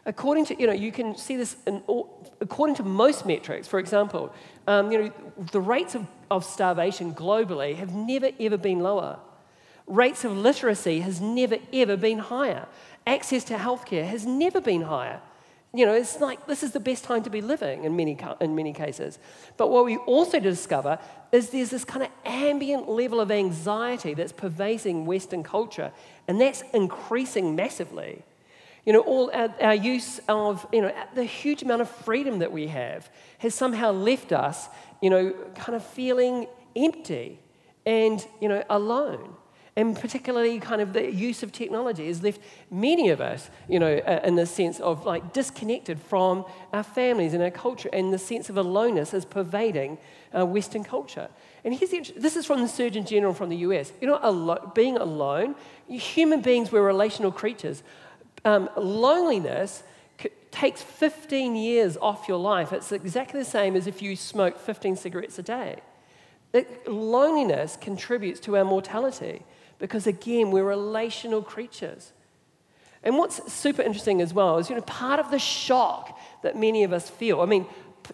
According 0.05 0.45
to, 0.47 0.59
you 0.59 0.67
know, 0.67 0.73
you 0.73 0.91
can 0.91 1.15
see 1.15 1.37
this 1.37 1.55
in 1.65 1.81
all, 1.87 2.29
according 2.41 2.75
to 2.77 2.83
most 2.83 3.25
metrics, 3.25 3.67
for 3.67 3.79
example, 3.79 4.33
um, 4.67 4.91
you 4.91 4.97
know, 4.97 5.13
the 5.51 5.61
rates 5.61 5.95
of, 5.95 6.07
of 6.29 6.43
starvation 6.43 7.13
globally 7.13 7.75
have 7.75 7.93
never, 7.93 8.31
ever 8.39 8.57
been 8.57 8.79
lower. 8.79 9.19
Rates 9.87 10.25
of 10.25 10.35
literacy 10.35 10.99
has 11.01 11.21
never, 11.21 11.57
ever 11.71 11.95
been 11.95 12.19
higher. 12.19 12.67
Access 13.07 13.45
to 13.45 13.55
healthcare 13.55 14.05
has 14.05 14.25
never 14.25 14.59
been 14.59 14.83
higher. 14.83 15.21
You 15.75 15.87
know, 15.87 15.93
it's 15.93 16.19
like 16.19 16.45
this 16.45 16.61
is 16.61 16.71
the 16.71 16.79
best 16.79 17.03
time 17.03 17.23
to 17.23 17.31
be 17.31 17.41
living 17.41 17.83
in 17.83 17.95
many, 17.95 18.15
in 18.39 18.55
many 18.55 18.73
cases. 18.73 19.17
But 19.57 19.71
what 19.71 19.85
we 19.85 19.97
also 19.97 20.39
discover 20.39 20.99
is 21.31 21.49
there's 21.49 21.71
this 21.71 21.83
kind 21.83 22.03
of 22.03 22.09
ambient 22.25 22.87
level 22.87 23.19
of 23.19 23.31
anxiety 23.31 24.13
that's 24.13 24.31
pervading 24.31 25.07
Western 25.07 25.41
culture, 25.41 25.91
and 26.27 26.39
that's 26.39 26.63
increasing 26.73 27.55
massively. 27.55 28.23
You 28.85 28.93
know, 28.93 28.99
all 28.99 29.31
our, 29.33 29.51
our, 29.61 29.73
use 29.73 30.19
of, 30.29 30.67
you 30.71 30.81
know, 30.81 30.93
the 31.15 31.23
huge 31.23 31.63
amount 31.63 31.81
of 31.81 31.89
freedom 31.89 32.39
that 32.39 32.51
we 32.51 32.67
have 32.67 33.09
has 33.39 33.55
somehow 33.55 33.91
left 33.91 34.31
us, 34.31 34.67
you 35.01 35.09
know, 35.09 35.33
kind 35.55 35.75
of 35.75 35.83
feeling 35.83 36.47
empty 36.75 37.39
and, 37.85 38.23
you 38.41 38.49
know, 38.49 38.63
alone 38.69 39.37
and 39.75 39.99
particularly 39.99 40.59
kind 40.59 40.81
of 40.81 40.93
the 40.93 41.11
use 41.11 41.41
of 41.41 41.51
technology 41.51 42.07
has 42.07 42.21
left 42.21 42.39
many 42.69 43.09
of 43.09 43.19
us, 43.19 43.49
you 43.67 43.79
know, 43.79 43.97
uh, 43.97 44.19
in 44.23 44.35
the 44.35 44.45
sense 44.45 44.79
of 44.79 45.05
like 45.05 45.33
disconnected 45.33 45.99
from 45.99 46.45
our 46.71 46.83
families 46.83 47.33
and 47.33 47.41
our 47.41 47.49
culture, 47.49 47.89
and 47.91 48.13
the 48.13 48.19
sense 48.19 48.49
of 48.49 48.57
aloneness 48.57 49.13
is 49.13 49.25
pervading 49.25 49.97
uh, 50.37 50.45
Western 50.45 50.83
culture. 50.83 51.27
And 51.63 51.73
here's 51.73 51.91
this 52.15 52.35
is 52.35 52.45
from 52.45 52.61
the 52.61 52.67
Surgeon 52.67 53.05
General 53.05 53.33
from 53.33 53.49
the 53.49 53.57
US. 53.57 53.91
You 53.99 54.07
know, 54.07 54.19
alo- 54.21 54.71
being 54.75 54.97
alone, 54.97 55.55
human 55.87 56.41
beings 56.41 56.71
were 56.71 56.83
relational 56.83 57.31
creatures. 57.31 57.81
Um, 58.45 58.69
loneliness 58.77 59.83
c- 60.21 60.29
takes 60.51 60.83
15 60.83 61.55
years 61.55 61.97
off 61.97 62.27
your 62.27 62.37
life. 62.37 62.73
It's 62.73 62.91
exactly 62.91 63.39
the 63.39 63.49
same 63.49 63.75
as 63.75 63.87
if 63.87 64.03
you 64.03 64.15
smoke 64.15 64.59
15 64.59 64.97
cigarettes 64.97 65.39
a 65.39 65.43
day. 65.43 65.77
It, 66.51 66.87
loneliness 66.87 67.77
contributes 67.81 68.39
to 68.41 68.57
our 68.57 68.65
mortality 68.65 69.43
Because 69.83 70.07
again, 70.07 70.49
we're 70.49 70.63
relational 70.63 71.41
creatures. 71.41 72.13
And 73.03 73.17
what's 73.17 73.51
super 73.51 73.81
interesting 73.81 74.21
as 74.21 74.33
well 74.33 74.57
is, 74.57 74.69
you 74.69 74.77
know, 74.77 74.81
part 74.83 75.19
of 75.19 75.29
the 75.29 75.37
shock 75.37 76.17
that 76.41 76.55
many 76.55 76.85
of 76.85 76.93
us 76.93 77.09
feel, 77.09 77.41
I 77.41 77.45
mean, 77.45 77.65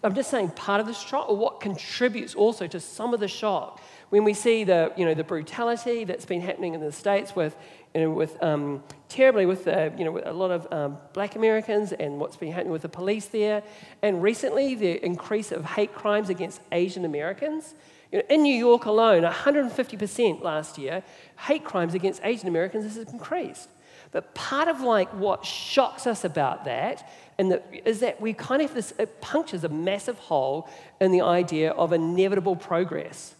I'm 0.02 0.16
just 0.16 0.32
saying 0.32 0.48
part 0.48 0.80
of 0.80 0.88
the 0.88 0.92
shock 0.92 1.28
or 1.28 1.36
what 1.36 1.60
contributes 1.60 2.34
also 2.34 2.66
to 2.66 2.80
some 2.80 3.14
of 3.14 3.20
the 3.20 3.28
shock 3.28 3.80
when 4.08 4.24
we 4.24 4.34
see 4.34 4.64
the, 4.64 4.92
you 4.96 5.04
know, 5.04 5.14
the 5.14 5.22
brutality 5.22 6.02
that's 6.02 6.24
been 6.24 6.40
happening 6.40 6.74
in 6.74 6.80
the 6.80 6.90
States 6.90 7.36
with, 7.36 7.54
you 7.94 8.00
know, 8.00 8.10
with 8.10 8.42
um, 8.42 8.82
terribly 9.08 9.46
with, 9.46 9.62
the, 9.62 9.92
you 9.96 10.04
know, 10.04 10.20
a 10.24 10.32
lot 10.32 10.50
of 10.50 10.66
um, 10.72 10.98
black 11.12 11.36
Americans 11.36 11.92
and 11.92 12.18
what's 12.18 12.36
been 12.36 12.50
happening 12.50 12.72
with 12.72 12.82
the 12.82 12.88
police 12.88 13.26
there. 13.26 13.62
And 14.02 14.20
recently, 14.20 14.74
the 14.74 15.04
increase 15.06 15.52
of 15.52 15.64
hate 15.64 15.94
crimes 15.94 16.30
against 16.30 16.60
Asian 16.72 17.04
Americans. 17.04 17.76
In 18.12 18.42
New 18.42 18.54
York 18.54 18.86
alone, 18.86 19.22
150% 19.22 20.42
last 20.42 20.78
year, 20.78 21.02
hate 21.38 21.64
crimes 21.64 21.94
against 21.94 22.20
Asian 22.24 22.48
Americans 22.48 22.84
has 22.84 22.96
increased. 23.12 23.68
But 24.10 24.34
part 24.34 24.66
of 24.66 24.80
like 24.80 25.08
what 25.14 25.44
shocks 25.44 26.06
us 26.06 26.24
about 26.24 26.64
that 26.64 27.08
and 27.40 27.52
that 27.52 27.64
is 27.86 28.00
that 28.00 28.20
we 28.20 28.34
kind 28.34 28.60
of 28.60 28.74
this 28.74 28.92
it 28.98 29.22
punctures 29.22 29.64
a 29.64 29.68
massive 29.70 30.18
hole 30.18 30.68
in 31.00 31.10
the 31.10 31.22
idea 31.22 31.70
of 31.70 31.94
inevitable 31.94 32.54
progress. 32.54 33.34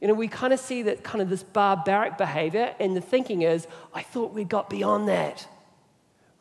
You 0.00 0.08
know, 0.08 0.14
we 0.14 0.26
kind 0.26 0.54
of 0.54 0.58
see 0.58 0.82
that 0.84 1.04
kind 1.04 1.20
of 1.20 1.28
this 1.28 1.42
barbaric 1.42 2.16
behavior, 2.16 2.74
and 2.80 2.96
the 2.96 3.02
thinking 3.02 3.42
is, 3.42 3.66
I 3.92 4.02
thought 4.02 4.32
we 4.32 4.44
got 4.44 4.70
beyond 4.70 5.06
that. 5.08 5.46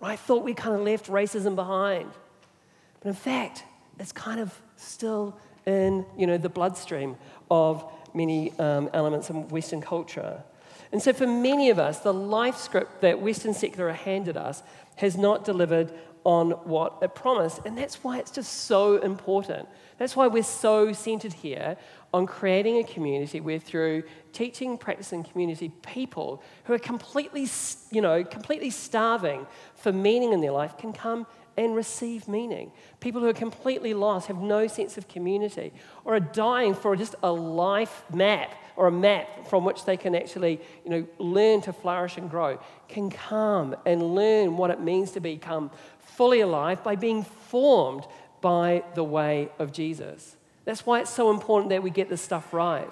I 0.02 0.15
thought 0.15 0.46
we 0.46 0.54
kind 0.54 0.74
of 0.74 0.82
left 0.82 1.08
racism 1.08 1.54
behind. 1.54 2.10
But 3.02 3.10
in 3.10 3.15
fact, 3.15 3.65
it's 4.00 4.13
kind 4.13 4.39
of 4.39 4.58
still 4.78 5.38
in, 5.65 6.06
you 6.17 6.26
know, 6.26 6.38
the 6.38 6.50
bloodstream 6.50 7.17
of 7.52 7.86
many 8.16 8.58
um, 8.58 8.90
elements 8.94 9.30
of 9.30 9.52
Western 9.52 9.82
culture. 9.82 10.42
And 10.92 11.02
so 11.02 11.14
for 11.14 11.28
many 11.28 11.70
of 11.70 11.78
us, 11.78 12.00
the 12.00 12.14
life 12.14 12.58
script 12.58 13.02
that 13.02 13.22
Western 13.22 13.54
secular 13.54 13.92
handed 13.92 14.38
us 14.38 14.64
has 14.96 15.18
not 15.18 15.46
delivered 15.46 15.94
on 16.24 16.52
what 16.52 16.98
it 17.02 17.14
promised. 17.16 17.62
And 17.66 17.78
that's 17.78 18.04
why 18.04 18.20
it's 18.20 18.32
just 18.32 18.66
so 18.66 18.98
important. 18.98 19.68
That's 19.98 20.16
why 20.16 20.28
we're 20.28 20.44
so 20.44 20.94
centered 20.94 21.34
here 21.34 21.78
on 22.14 22.26
creating 22.26 22.78
a 22.78 22.84
community 22.84 23.40
where 23.40 23.60
through 23.60 24.04
teaching, 24.34 24.78
practicing 24.78 25.24
community, 25.24 25.70
people 25.82 26.44
who 26.66 26.74
are 26.74 26.80
completely, 26.80 27.48
you 27.92 28.02
know, 28.02 28.24
completely 28.24 28.70
starving 28.70 29.48
for 29.76 29.92
meaning 29.92 30.34
in 30.34 30.42
their 30.42 30.52
life 30.52 30.78
can 30.78 30.94
come 30.94 31.26
and 31.58 31.76
receive 31.76 32.28
meaning. 32.28 32.72
People 33.00 33.22
who 33.22 33.28
are 33.28 33.34
completely 33.34 33.94
lost, 33.94 34.28
have 34.28 34.38
no 34.38 34.68
sense 34.68 34.98
of 34.98 35.08
community, 35.08 35.74
or 36.06 36.16
are 36.16 36.20
dying 36.20 36.74
for 36.74 36.96
just 36.96 37.16
a 37.24 37.32
life 37.32 38.04
map 38.14 38.54
or 38.76 38.88
a 38.88 38.92
map 38.92 39.48
from 39.48 39.66
which 39.66 39.86
they 39.86 39.98
can 39.98 40.16
actually 40.16 40.60
you 40.84 40.92
know, 40.92 41.08
learn 41.20 41.62
to 41.62 41.74
flourish 41.74 42.18
and 42.18 42.30
grow, 42.30 42.60
can 42.88 43.10
come 43.10 43.76
and 43.86 44.16
learn 44.16 44.58
what 44.58 44.72
it 44.72 44.80
means 44.80 45.12
to 45.12 45.20
become 45.20 45.70
fully 46.00 46.40
alive 46.40 46.84
by 46.84 46.96
being 46.96 47.24
formed 47.24 48.06
by 48.42 48.84
the 48.96 49.04
way 49.04 49.50
of 49.60 49.72
Jesus. 49.72 50.36
That's 50.66 50.86
why 50.86 51.02
it's 51.02 51.12
so 51.12 51.32
important 51.32 51.70
that 51.70 51.84
we 51.84 51.90
get 51.90 52.10
this 52.10 52.22
stuff 52.22 52.54
right. 52.54 52.92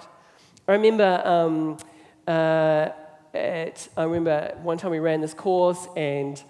I 0.68 0.72
remember, 0.72 1.22
um, 1.24 1.78
uh, 2.26 2.90
at, 3.34 3.88
I 3.96 4.04
remember 4.04 4.56
one 4.62 4.78
time 4.78 4.90
we 4.90 4.98
ran 4.98 5.20
this 5.20 5.34
course 5.34 5.88
and 5.96 6.42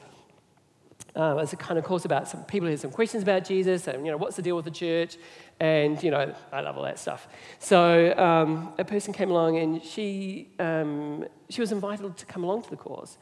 uh, 1.16 1.36
it 1.42 1.52
a 1.52 1.56
kind 1.56 1.78
of 1.78 1.84
course 1.84 2.04
about 2.04 2.28
some 2.28 2.44
people 2.44 2.66
who 2.66 2.70
had 2.70 2.80
some 2.80 2.90
questions 2.90 3.22
about 3.22 3.44
Jesus 3.44 3.88
and, 3.88 4.04
you 4.04 4.12
know, 4.12 4.16
what's 4.16 4.36
the 4.36 4.42
deal 4.42 4.56
with 4.56 4.64
the 4.64 4.70
church? 4.70 5.16
And, 5.58 6.02
you 6.02 6.10
know, 6.10 6.34
I 6.52 6.60
love 6.60 6.76
all 6.76 6.84
that 6.84 6.98
stuff. 6.98 7.26
So 7.58 8.16
um, 8.16 8.72
a 8.78 8.84
person 8.84 9.12
came 9.12 9.30
along 9.30 9.58
and 9.58 9.82
she, 9.82 10.48
um, 10.58 11.24
she 11.48 11.60
was 11.60 11.72
invited 11.72 12.16
to 12.16 12.26
come 12.26 12.44
along 12.44 12.62
to 12.62 12.70
the 12.70 12.76
course. 12.76 13.18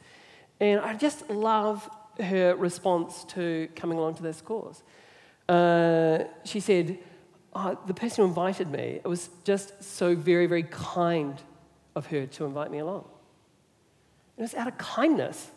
And 0.59 0.79
I 0.79 0.93
just 0.95 1.29
love 1.29 1.89
her 2.19 2.55
response 2.55 3.23
to 3.29 3.69
coming 3.75 3.97
along 3.97 4.15
to 4.15 4.23
this 4.23 4.41
course. 4.41 4.83
Uh, 5.47 6.25
she 6.43 6.59
said, 6.59 6.99
oh, 7.53 7.77
The 7.87 7.93
person 7.93 8.23
who 8.23 8.29
invited 8.29 8.69
me, 8.69 8.99
it 9.03 9.07
was 9.07 9.29
just 9.43 9.83
so 9.83 10.15
very, 10.15 10.45
very 10.45 10.63
kind 10.63 11.41
of 11.95 12.07
her 12.07 12.25
to 12.25 12.45
invite 12.45 12.71
me 12.71 12.79
along. 12.79 13.05
It 14.37 14.41
was 14.41 14.53
out 14.53 14.67
of 14.67 14.77
kindness. 14.77 15.49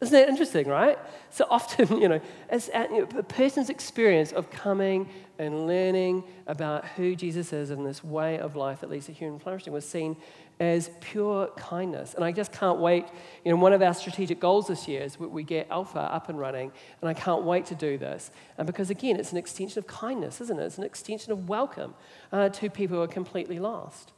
Isn't 0.00 0.12
that 0.12 0.28
interesting, 0.28 0.68
right? 0.68 0.96
So 1.30 1.44
often, 1.50 2.00
you 2.00 2.08
know, 2.08 2.20
as 2.48 2.70
you 2.74 3.00
know, 3.00 3.08
a 3.18 3.22
person's 3.22 3.68
experience 3.68 4.30
of 4.32 4.50
coming 4.50 5.08
and 5.38 5.66
learning 5.66 6.24
about 6.46 6.84
who 6.84 7.16
Jesus 7.16 7.52
is 7.52 7.70
and 7.70 7.84
this 7.84 8.04
way 8.04 8.38
of 8.38 8.54
life 8.54 8.80
that 8.80 8.90
leads 8.90 9.06
to 9.06 9.12
human 9.12 9.40
flourishing 9.40 9.72
was 9.72 9.88
seen 9.88 10.16
as 10.60 10.90
pure 11.00 11.48
kindness. 11.56 12.14
And 12.14 12.24
I 12.24 12.32
just 12.32 12.52
can't 12.52 12.78
wait. 12.78 13.06
You 13.44 13.52
know, 13.52 13.58
one 13.58 13.72
of 13.72 13.82
our 13.82 13.94
strategic 13.94 14.40
goals 14.40 14.68
this 14.68 14.86
year 14.86 15.02
is 15.02 15.18
we 15.18 15.42
get 15.42 15.68
Alpha 15.70 16.00
up 16.00 16.28
and 16.28 16.38
running, 16.38 16.72
and 17.00 17.08
I 17.08 17.14
can't 17.14 17.42
wait 17.42 17.66
to 17.66 17.74
do 17.74 17.98
this. 17.98 18.30
And 18.56 18.66
because, 18.66 18.90
again, 18.90 19.16
it's 19.16 19.32
an 19.32 19.38
extension 19.38 19.78
of 19.78 19.86
kindness, 19.86 20.40
isn't 20.40 20.58
it? 20.58 20.64
It's 20.64 20.78
an 20.78 20.84
extension 20.84 21.32
of 21.32 21.48
welcome 21.48 21.94
uh, 22.32 22.48
to 22.50 22.70
people 22.70 22.96
who 22.96 23.02
are 23.02 23.08
completely 23.08 23.58
lost. 23.58 24.12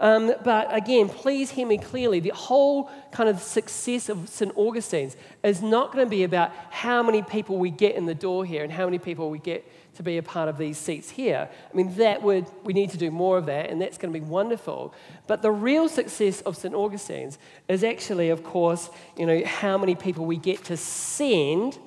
Um, 0.00 0.34
but 0.44 0.74
again, 0.74 1.08
please 1.08 1.50
hear 1.50 1.66
me 1.66 1.78
clearly. 1.78 2.20
The 2.20 2.30
whole 2.30 2.90
kind 3.10 3.28
of 3.28 3.40
success 3.40 4.08
of 4.08 4.28
St. 4.28 4.52
Augustine's 4.56 5.16
is 5.42 5.62
not 5.62 5.92
going 5.92 6.04
to 6.04 6.10
be 6.10 6.24
about 6.24 6.52
how 6.70 7.02
many 7.02 7.22
people 7.22 7.58
we 7.58 7.70
get 7.70 7.94
in 7.94 8.06
the 8.06 8.14
door 8.14 8.44
here 8.44 8.62
and 8.64 8.72
how 8.72 8.84
many 8.84 8.98
people 8.98 9.30
we 9.30 9.38
get 9.38 9.64
to 9.94 10.02
be 10.02 10.16
a 10.16 10.22
part 10.22 10.48
of 10.48 10.56
these 10.56 10.78
seats 10.78 11.10
here. 11.10 11.48
I 11.70 11.76
mean, 11.76 11.94
that 11.96 12.22
would, 12.22 12.46
we 12.64 12.72
need 12.72 12.90
to 12.90 12.96
do 12.96 13.10
more 13.10 13.36
of 13.36 13.46
that, 13.46 13.68
and 13.68 13.80
that's 13.80 13.98
going 13.98 14.12
to 14.12 14.18
be 14.18 14.24
wonderful. 14.24 14.94
But 15.26 15.42
the 15.42 15.50
real 15.50 15.88
success 15.88 16.40
of 16.42 16.56
St. 16.56 16.74
Augustine's 16.74 17.38
is 17.68 17.84
actually, 17.84 18.30
of 18.30 18.42
course, 18.42 18.88
you 19.18 19.26
know, 19.26 19.42
how 19.44 19.76
many 19.76 19.94
people 19.94 20.24
we 20.24 20.38
get 20.38 20.64
to 20.64 20.76
send 20.76 21.78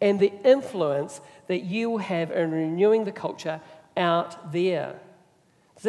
and 0.00 0.18
the 0.18 0.32
influence 0.44 1.20
that 1.46 1.60
you 1.62 1.98
have 1.98 2.32
in 2.32 2.50
renewing 2.50 3.04
the 3.04 3.12
culture 3.12 3.60
out 3.96 4.52
there. 4.52 4.98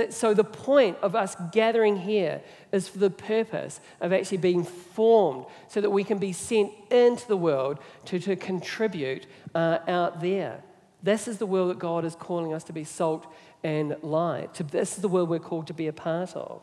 So, 0.10 0.34
the 0.34 0.44
point 0.44 0.98
of 1.04 1.16
us 1.16 1.36
gathering 1.52 1.98
here 1.98 2.42
is 2.72 2.88
for 2.88 2.98
the 2.98 3.12
purpose 3.12 3.80
of 4.02 4.12
actually 4.12 4.40
being 4.40 4.64
formed 4.64 5.46
so 5.68 5.82
that 5.82 5.92
we 5.92 6.04
can 6.04 6.18
be 6.18 6.34
sent 6.34 6.72
into 6.90 7.28
the 7.28 7.38
world 7.38 7.78
to, 8.06 8.18
to 8.20 8.36
contribute 8.36 9.28
uh, 9.54 9.80
out 9.88 10.20
there. 10.20 10.64
This 11.04 11.28
is 11.28 11.38
the 11.38 11.46
world 11.46 11.70
that 11.70 11.78
God 11.78 12.06
is 12.06 12.16
calling 12.16 12.54
us 12.54 12.64
to 12.66 12.74
be 12.74 12.84
salt 12.84 13.32
and 13.64 13.96
light. 14.02 14.56
This 14.72 14.96
is 14.96 15.02
the 15.02 15.08
world 15.08 15.30
we're 15.30 15.38
called 15.38 15.68
to 15.68 15.74
be 15.74 15.88
a 15.88 15.94
part 15.94 16.36
of. 16.36 16.62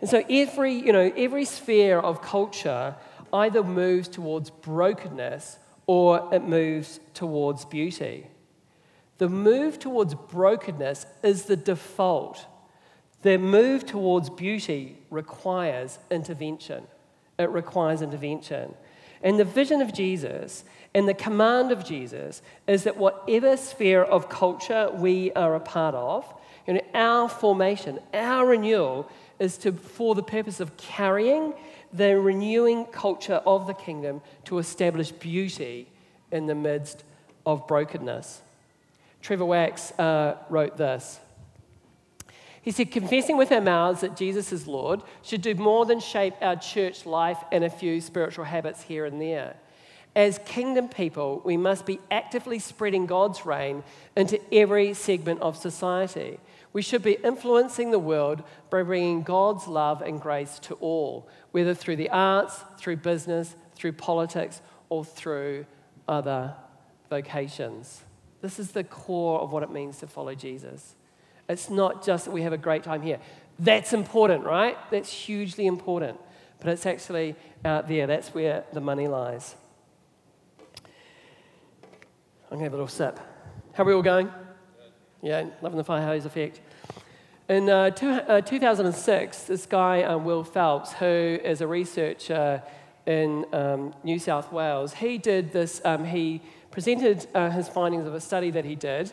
And 0.00 0.08
so 0.08 0.24
every, 0.30 0.72
you 0.72 0.92
know, 0.92 1.12
every 1.16 1.44
sphere 1.44 1.98
of 1.98 2.22
culture 2.22 2.94
either 3.32 3.62
moves 3.62 4.08
towards 4.08 4.48
brokenness 4.48 5.58
or 5.86 6.32
it 6.32 6.44
moves 6.44 7.00
towards 7.14 7.64
beauty. 7.64 8.28
The 9.18 9.28
move 9.28 9.78
towards 9.78 10.14
brokenness 10.14 11.06
is 11.22 11.44
the 11.44 11.56
default. 11.56 12.46
The 13.22 13.36
move 13.36 13.84
towards 13.84 14.30
beauty 14.30 14.96
requires 15.10 15.98
intervention. 16.10 16.84
It 17.38 17.50
requires 17.50 18.00
intervention. 18.00 18.74
And 19.22 19.38
the 19.38 19.44
vision 19.44 19.80
of 19.82 19.92
Jesus 19.92 20.64
and 20.94 21.08
the 21.08 21.14
command 21.14 21.72
of 21.72 21.84
Jesus 21.84 22.42
is 22.68 22.84
that 22.84 22.96
whatever 22.96 23.56
sphere 23.56 24.02
of 24.02 24.28
culture 24.28 24.90
we 24.94 25.32
are 25.32 25.56
a 25.56 25.60
part 25.60 25.96
of, 25.96 26.32
you 26.66 26.74
know, 26.74 26.84
our 26.94 27.28
formation, 27.28 27.98
our 28.14 28.46
renewal 28.46 29.10
is 29.40 29.56
to, 29.58 29.72
for 29.72 30.14
the 30.14 30.22
purpose 30.22 30.60
of 30.60 30.76
carrying 30.76 31.54
the 31.92 32.18
renewing 32.20 32.84
culture 32.86 33.40
of 33.46 33.66
the 33.66 33.74
kingdom 33.74 34.20
to 34.44 34.58
establish 34.58 35.10
beauty 35.10 35.88
in 36.30 36.46
the 36.46 36.54
midst 36.54 37.02
of 37.46 37.66
brokenness. 37.66 38.42
Trevin 39.22 39.46
Wax 39.46 39.92
uh, 39.98 40.36
wrote 40.48 40.76
this. 40.76 41.20
He 42.62 42.70
said, 42.70 42.90
confessing 42.90 43.36
with 43.36 43.50
our 43.50 43.60
mouths 43.60 44.02
that 44.02 44.16
Jesus 44.16 44.52
is 44.52 44.66
Lord 44.66 45.02
should 45.22 45.40
do 45.42 45.54
more 45.54 45.86
than 45.86 46.00
shape 46.00 46.34
our 46.40 46.56
church 46.56 47.06
life 47.06 47.38
and 47.50 47.64
a 47.64 47.70
few 47.70 48.00
spiritual 48.00 48.44
habits 48.44 48.82
here 48.82 49.06
and 49.06 49.20
there. 49.20 49.56
As 50.14 50.40
kingdom 50.44 50.88
people, 50.88 51.40
we 51.44 51.56
must 51.56 51.86
be 51.86 52.00
actively 52.10 52.58
spreading 52.58 53.06
God's 53.06 53.46
reign 53.46 53.84
into 54.16 54.40
every 54.52 54.92
segment 54.92 55.40
of 55.40 55.56
society. 55.56 56.40
We 56.72 56.82
should 56.82 57.02
be 57.02 57.18
influencing 57.24 57.90
the 57.90 57.98
world 57.98 58.42
by 58.68 58.82
bringing 58.82 59.22
God's 59.22 59.66
love 59.66 60.02
and 60.02 60.20
grace 60.20 60.58
to 60.60 60.74
all, 60.74 61.28
whether 61.52 61.72
through 61.72 61.96
the 61.96 62.10
arts, 62.10 62.62
through 62.78 62.96
business, 62.96 63.54
through 63.74 63.92
politics, 63.92 64.60
or 64.88 65.04
through 65.04 65.66
other 66.06 66.54
vocations. 67.08 68.02
This 68.40 68.58
is 68.58 68.72
the 68.72 68.84
core 68.84 69.40
of 69.40 69.52
what 69.52 69.62
it 69.62 69.70
means 69.70 69.98
to 69.98 70.06
follow 70.06 70.34
Jesus. 70.34 70.94
It's 71.48 71.70
not 71.70 72.04
just 72.04 72.26
that 72.26 72.30
we 72.30 72.42
have 72.42 72.52
a 72.52 72.58
great 72.58 72.82
time 72.82 73.02
here. 73.02 73.18
That's 73.58 73.92
important, 73.92 74.44
right? 74.44 74.76
That's 74.90 75.10
hugely 75.10 75.66
important. 75.66 76.18
But 76.60 76.70
it's 76.70 76.86
actually 76.86 77.36
out 77.64 77.88
there. 77.88 78.06
That's 78.06 78.34
where 78.34 78.64
the 78.72 78.80
money 78.80 79.08
lies. 79.08 79.54
I'm 82.50 82.56
going 82.56 82.60
to 82.60 82.64
have 82.64 82.72
a 82.72 82.76
little 82.76 82.88
sip. 82.88 83.18
How 83.74 83.82
are 83.82 83.86
we 83.86 83.92
all 83.92 84.02
going? 84.02 84.30
Yeah, 85.22 85.46
loving 85.62 85.78
the 85.78 85.84
fire 85.84 86.04
hose 86.04 86.24
effect. 86.24 86.60
In 87.48 87.68
uh, 87.68 87.90
two, 87.90 88.10
uh, 88.10 88.40
2006, 88.40 89.44
this 89.44 89.66
guy, 89.66 90.02
uh, 90.02 90.18
Will 90.18 90.44
Felps, 90.44 90.92
who 90.92 91.40
is 91.42 91.60
a 91.60 91.66
researcher 91.66 92.62
in 93.06 93.46
um, 93.52 93.94
New 94.04 94.18
South 94.18 94.52
Wales, 94.52 94.94
he 94.94 95.18
did 95.18 95.52
this, 95.52 95.80
um, 95.84 96.04
he 96.04 96.42
presented 96.70 97.26
uh, 97.34 97.50
his 97.50 97.68
findings 97.68 98.06
of 98.06 98.14
a 98.14 98.20
study 98.20 98.50
that 98.50 98.64
he 98.64 98.74
did, 98.74 99.12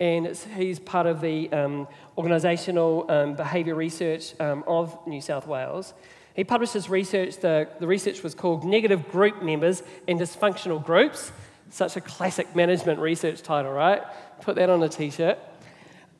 and 0.00 0.36
he's 0.56 0.78
part 0.78 1.06
of 1.06 1.20
the 1.20 1.50
um, 1.52 1.88
organisational 2.18 3.08
um, 3.10 3.34
behaviour 3.34 3.74
research 3.74 4.38
um, 4.40 4.64
of 4.66 4.98
New 5.06 5.20
South 5.20 5.46
Wales. 5.46 5.94
He 6.34 6.44
published 6.44 6.74
his 6.74 6.90
research, 6.90 7.38
the, 7.38 7.68
the 7.80 7.86
research 7.86 8.22
was 8.22 8.34
called 8.34 8.64
Negative 8.64 9.08
Group 9.08 9.42
Members 9.42 9.82
and 10.06 10.20
Dysfunctional 10.20 10.84
Groups. 10.84 11.32
Such 11.70 11.96
a 11.96 12.00
classic 12.00 12.54
management 12.54 13.00
research 13.00 13.42
title, 13.42 13.72
right? 13.72 14.02
Put 14.42 14.56
that 14.56 14.68
on 14.68 14.82
a 14.82 14.88
t 14.88 15.10
shirt. 15.10 15.38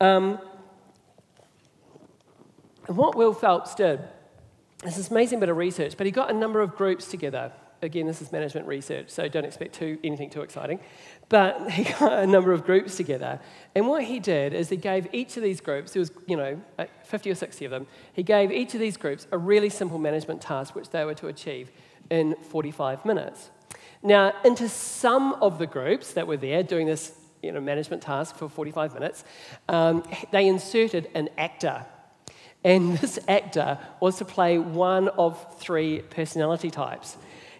Um, 0.01 0.39
and 2.87 2.97
what 2.97 3.15
Will 3.15 3.33
Felps 3.33 3.75
did 3.75 3.99
is 4.83 4.97
this 4.97 5.11
amazing 5.11 5.39
bit 5.39 5.49
of 5.49 5.57
research, 5.57 5.95
but 5.97 6.05
he 6.05 6.11
got 6.11 6.31
a 6.31 6.33
number 6.33 6.61
of 6.61 6.75
groups 6.75 7.09
together. 7.09 7.51
Again, 7.81 8.07
this 8.07 8.21
is 8.21 8.31
management 8.31 8.67
research, 8.67 9.09
so 9.09 9.27
don't 9.27 9.45
expect 9.45 9.75
too, 9.75 9.97
anything 10.03 10.29
too 10.29 10.41
exciting. 10.41 10.79
But 11.29 11.69
he 11.71 11.83
got 11.83 12.23
a 12.23 12.27
number 12.27 12.51
of 12.51 12.65
groups 12.65 12.97
together, 12.97 13.39
and 13.75 13.87
what 13.87 14.03
he 14.03 14.19
did 14.19 14.53
is 14.53 14.69
he 14.69 14.77
gave 14.77 15.07
each 15.13 15.37
of 15.37 15.43
these 15.43 15.61
groups, 15.61 15.93
there 15.93 15.99
was, 15.99 16.11
you 16.25 16.37
know, 16.37 16.59
50 17.03 17.31
or 17.31 17.35
60 17.35 17.65
of 17.65 17.71
them, 17.71 17.87
he 18.13 18.23
gave 18.23 18.51
each 18.51 18.73
of 18.73 18.79
these 18.79 18.97
groups 18.97 19.27
a 19.31 19.37
really 19.37 19.69
simple 19.69 19.99
management 19.99 20.41
task 20.41 20.75
which 20.75 20.89
they 20.89 21.05
were 21.05 21.15
to 21.15 21.27
achieve 21.27 21.71
in 22.09 22.35
45 22.41 23.05
minutes. 23.05 23.51
Now, 24.01 24.33
into 24.45 24.69
some 24.69 25.33
of 25.41 25.59
the 25.59 25.67
groups 25.67 26.13
that 26.13 26.27
were 26.27 26.37
there 26.37 26.63
doing 26.63 26.87
this 26.87 27.13
you 27.41 27.51
know, 27.51 27.59
management 27.59 28.01
task 28.01 28.35
for 28.35 28.49
45 28.49 28.93
minutes, 28.93 29.23
um, 29.69 30.03
they 30.31 30.47
inserted 30.47 31.09
an 31.13 31.29
actor 31.37 31.85
and 32.63 32.97
this 32.99 33.17
actor 33.27 33.79
was 33.99 34.17
to 34.17 34.25
play 34.25 34.57
one 34.57 35.07
of 35.09 35.59
three 35.59 35.99
personality 35.99 36.69
types. 36.69 37.17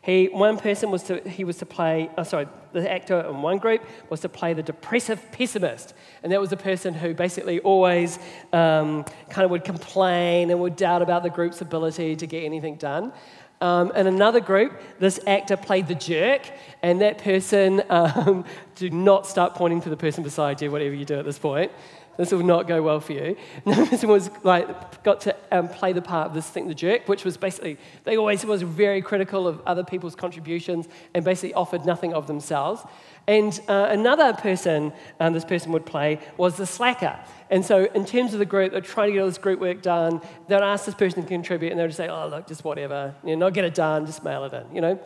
He, 0.07 0.27
one 0.27 0.57
person 0.57 0.89
was 0.89 1.03
to, 1.03 1.19
he 1.27 1.43
was 1.43 1.57
to 1.57 1.65
play, 1.65 2.09
oh, 2.17 2.23
sorry, 2.23 2.47
the 2.71 2.89
actor 2.89 3.19
in 3.19 3.41
one 3.41 3.57
group 3.57 3.83
was 4.09 4.21
to 4.21 4.29
play 4.29 4.53
the 4.53 4.63
depressive 4.63 5.21
pessimist. 5.33 5.93
And 6.23 6.31
that 6.31 6.39
was 6.39 6.49
the 6.49 6.55
person 6.55 6.93
who 6.93 7.13
basically 7.13 7.59
always 7.59 8.17
um, 8.53 9.03
kind 9.29 9.43
of 9.43 9.51
would 9.51 9.65
complain 9.65 10.49
and 10.49 10.61
would 10.61 10.77
doubt 10.77 11.01
about 11.01 11.23
the 11.23 11.29
group's 11.29 11.59
ability 11.59 12.15
to 12.15 12.25
get 12.25 12.45
anything 12.45 12.77
done. 12.77 13.11
Um, 13.59 13.91
in 13.97 14.07
another 14.07 14.39
group, 14.39 14.79
this 14.97 15.19
actor 15.27 15.57
played 15.57 15.89
the 15.89 15.95
jerk, 15.95 16.43
and 16.81 17.01
that 17.01 17.17
person, 17.17 17.83
um, 17.89 18.45
do 18.75 18.89
not 18.89 19.27
start 19.27 19.55
pointing 19.55 19.81
to 19.81 19.89
the 19.89 19.97
person 19.97 20.23
beside 20.23 20.61
you, 20.61 20.71
whatever 20.71 20.95
you 20.95 21.03
do 21.03 21.19
at 21.19 21.25
this 21.25 21.37
point. 21.37 21.69
This 22.17 22.31
will 22.31 22.43
not 22.43 22.67
go 22.67 22.81
well 22.81 22.99
for 22.99 23.13
you. 23.13 23.37
This 23.65 24.03
was 24.03 24.29
like, 24.43 25.03
got 25.03 25.21
to 25.21 25.35
um, 25.51 25.69
play 25.69 25.93
the 25.93 26.01
part 26.01 26.27
of 26.27 26.33
this 26.33 26.49
thing, 26.49 26.67
the 26.67 26.75
jerk, 26.75 27.07
which 27.07 27.23
was 27.23 27.37
basically, 27.37 27.77
they 28.03 28.17
always 28.17 28.43
was 28.45 28.61
very 28.63 29.01
critical 29.01 29.47
of 29.47 29.61
other 29.65 29.83
people's 29.83 30.15
contributions 30.15 30.87
and 31.13 31.23
basically 31.23 31.53
offered 31.53 31.85
nothing 31.85 32.13
of 32.13 32.27
themselves. 32.27 32.83
And 33.27 33.59
uh, 33.67 33.87
another 33.89 34.33
person 34.33 34.93
um, 35.19 35.33
this 35.33 35.45
person 35.45 35.71
would 35.73 35.85
play 35.85 36.19
was 36.37 36.57
the 36.57 36.65
slacker. 36.65 37.19
And 37.49 37.65
so, 37.65 37.85
in 37.93 38.05
terms 38.05 38.33
of 38.33 38.39
the 38.39 38.45
group, 38.45 38.71
they're 38.71 38.81
trying 38.81 39.09
to 39.09 39.13
get 39.13 39.19
all 39.19 39.27
this 39.27 39.37
group 39.37 39.59
work 39.59 39.81
done. 39.81 40.21
They'd 40.47 40.61
ask 40.61 40.85
this 40.85 40.95
person 40.95 41.23
to 41.23 41.27
contribute, 41.27 41.71
and 41.71 41.79
they'd 41.79 41.93
say, 41.93 42.07
"Oh, 42.07 42.27
look, 42.27 42.47
just 42.47 42.63
whatever. 42.63 43.13
You 43.23 43.35
know, 43.35 43.47
not 43.47 43.53
get 43.53 43.65
it 43.65 43.73
done, 43.73 44.05
just 44.05 44.23
mail 44.23 44.45
it 44.45 44.53
in." 44.53 44.73
You 44.73 44.81
know, 44.81 44.99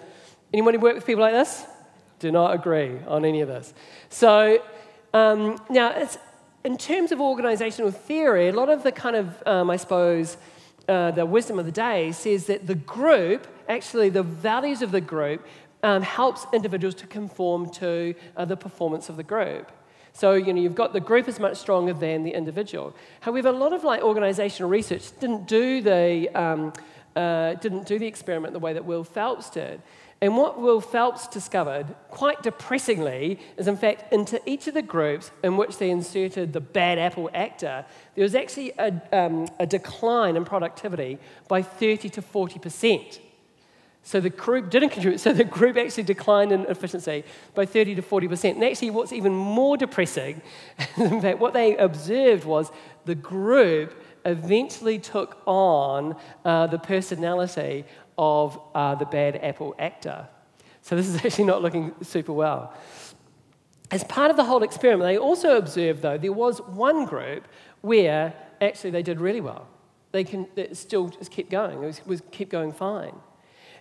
anyone 0.53 0.73
who 0.73 0.79
work 0.79 0.95
with 0.95 1.05
people 1.05 1.21
like 1.21 1.33
this? 1.33 1.65
Do 2.19 2.31
not 2.31 2.53
agree 2.53 2.99
on 3.07 3.25
any 3.25 3.41
of 3.41 3.47
this. 3.47 3.73
So 4.09 4.61
um, 5.13 5.59
now, 5.69 5.91
it's, 5.91 6.17
in 6.63 6.77
terms 6.77 7.11
of 7.11 7.19
organizational 7.19 7.91
theory, 7.91 8.49
a 8.49 8.53
lot 8.53 8.69
of 8.69 8.83
the 8.83 8.91
kind 8.91 9.15
of, 9.15 9.43
um, 9.47 9.69
I 9.69 9.77
suppose, 9.77 10.37
uh, 10.87 11.11
the 11.11 11.25
wisdom 11.25 11.59
of 11.59 11.65
the 11.65 11.71
day 11.71 12.11
says 12.11 12.45
that 12.47 12.67
the 12.67 12.75
group, 12.75 13.47
actually, 13.67 14.09
the 14.09 14.23
values 14.23 14.81
of 14.81 14.91
the 14.91 15.01
group, 15.01 15.45
um, 15.83 16.01
helps 16.03 16.45
individuals 16.53 16.95
to 16.95 17.07
conform 17.07 17.69
to 17.71 18.13
uh, 18.37 18.45
the 18.45 18.57
performance 18.57 19.09
of 19.09 19.17
the 19.17 19.23
group. 19.23 19.71
So, 20.13 20.33
you 20.33 20.53
know, 20.53 20.61
you've 20.61 20.75
got 20.75 20.93
the 20.93 20.99
group 20.99 21.27
is 21.27 21.39
much 21.39 21.57
stronger 21.57 21.93
than 21.93 22.23
the 22.23 22.31
individual. 22.31 22.93
However, 23.21 23.49
a 23.49 23.53
lot 23.53 23.73
of 23.73 23.83
like 23.83 24.01
organizational 24.01 24.69
research 24.69 25.17
didn't 25.19 25.47
do 25.47 25.81
the, 25.81 26.29
um, 26.35 26.73
uh, 27.15 27.53
didn't 27.55 27.87
do 27.87 27.97
the 27.97 28.07
experiment 28.07 28.53
the 28.53 28.59
way 28.59 28.73
that 28.73 28.85
Will 28.85 29.05
Felps 29.05 29.51
did. 29.51 29.81
And 30.21 30.37
what 30.37 30.61
Will 30.61 30.81
Felps 30.81 31.31
discovered, 31.31 31.87
quite 32.11 32.43
depressingly, 32.43 33.39
is 33.57 33.67
in 33.67 33.75
fact 33.75 34.13
into 34.13 34.39
each 34.47 34.67
of 34.67 34.75
the 34.75 34.83
groups 34.83 35.31
in 35.43 35.57
which 35.57 35.79
they 35.79 35.89
inserted 35.89 36.53
the 36.53 36.61
bad 36.61 36.99
apple 36.99 37.31
actor, 37.33 37.85
there 38.13 38.23
was 38.23 38.35
actually 38.35 38.71
a, 38.77 39.01
um, 39.11 39.47
a 39.59 39.65
decline 39.65 40.35
in 40.35 40.45
productivity 40.45 41.17
by 41.47 41.63
30 41.63 42.09
to 42.09 42.21
40%. 42.21 43.19
So 44.03 44.19
the 44.19 44.29
group 44.29 44.69
didn't 44.69 44.89
contribute, 44.89 45.19
so 45.19 45.33
the 45.33 45.43
group 45.43 45.77
actually 45.77 46.03
declined 46.03 46.51
in 46.51 46.61
efficiency 46.61 47.23
by 47.55 47.65
30 47.65 47.95
to 47.95 48.01
40%. 48.01 48.51
And 48.51 48.63
actually, 48.63 48.89
what's 48.91 49.13
even 49.13 49.33
more 49.33 49.77
depressing, 49.77 50.41
in 50.97 51.21
fact, 51.21 51.39
what 51.39 51.53
they 51.53 51.77
observed 51.77 52.45
was 52.45 52.71
the 53.05 53.15
group 53.15 54.03
eventually 54.25 54.99
took 54.99 55.41
on 55.45 56.15
uh, 56.45 56.67
the 56.67 56.77
personality 56.77 57.85
of 58.17 58.59
uh, 58.75 58.95
the 58.95 59.05
bad 59.05 59.37
apple 59.37 59.75
actor. 59.79 60.27
So 60.81 60.95
this 60.95 61.07
is 61.07 61.15
actually 61.25 61.45
not 61.45 61.61
looking 61.61 61.93
super 62.01 62.33
well. 62.33 62.73
As 63.91 64.03
part 64.05 64.31
of 64.31 64.37
the 64.37 64.45
whole 64.45 64.63
experiment, 64.63 65.07
they 65.09 65.17
also 65.17 65.57
observed, 65.57 66.01
though, 66.01 66.17
there 66.17 66.31
was 66.31 66.59
one 66.61 67.05
group 67.05 67.47
where 67.81 68.33
actually 68.61 68.91
they 68.91 69.03
did 69.03 69.19
really 69.19 69.41
well. 69.41 69.67
They 70.11 70.23
can 70.23 70.47
it 70.55 70.77
still 70.77 71.09
just 71.09 71.31
kept 71.31 71.49
going. 71.49 71.83
It 71.83 71.85
was, 71.85 72.05
was 72.05 72.21
kept 72.31 72.49
going 72.49 72.71
fine. 72.71 73.15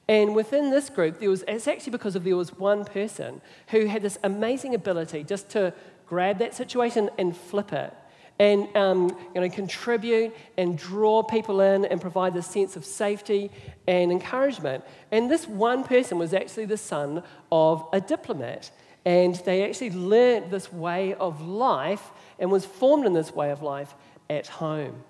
And 0.09 0.35
within 0.35 0.71
this 0.71 0.91
group, 0.91 1.21
there 1.21 1.31
was, 1.31 1.45
it's 1.47 1.69
actually 1.69 1.93
because 1.93 2.17
of 2.17 2.25
there 2.25 2.37
was 2.37 2.53
one 2.59 2.85
person 2.85 3.41
who 3.69 3.87
had 3.87 4.03
this 4.03 4.19
amazing 4.25 4.75
ability 4.75 5.23
just 5.23 5.49
to 5.51 5.73
grab 6.07 6.39
that 6.39 6.55
situation 6.55 7.11
and 7.17 7.37
flip 7.37 7.73
it 7.73 7.95
and 8.41 8.75
um, 8.75 9.15
you 9.35 9.41
know, 9.43 9.51
contribute 9.51 10.35
and 10.57 10.77
draw 10.79 11.23
people 11.23 11.61
in 11.61 11.85
and 11.85 12.01
provide 12.01 12.33
this 12.33 12.47
sense 12.47 12.75
of 12.75 12.87
safety 12.87 13.51
and 13.87 14.11
encouragement. 14.11 14.83
And 15.13 15.31
this 15.31 15.47
one 15.47 15.85
person 15.85 16.19
was 16.19 16.33
actually 16.33 16.65
the 16.65 16.79
son 16.79 17.23
of 17.53 17.87
a 17.93 18.01
diplomat. 18.01 18.71
And 19.05 19.35
they 19.45 19.69
actually 19.69 19.91
learned 19.91 20.51
this 20.51 20.73
way 20.73 21.13
of 21.15 21.43
life 21.43 22.11
and 22.39 22.51
was 22.51 22.65
formed 22.65 23.05
in 23.05 23.13
this 23.13 23.31
way 23.31 23.51
of 23.51 23.63
life 23.63 23.95
at 24.31 24.47
home. 24.47 25.05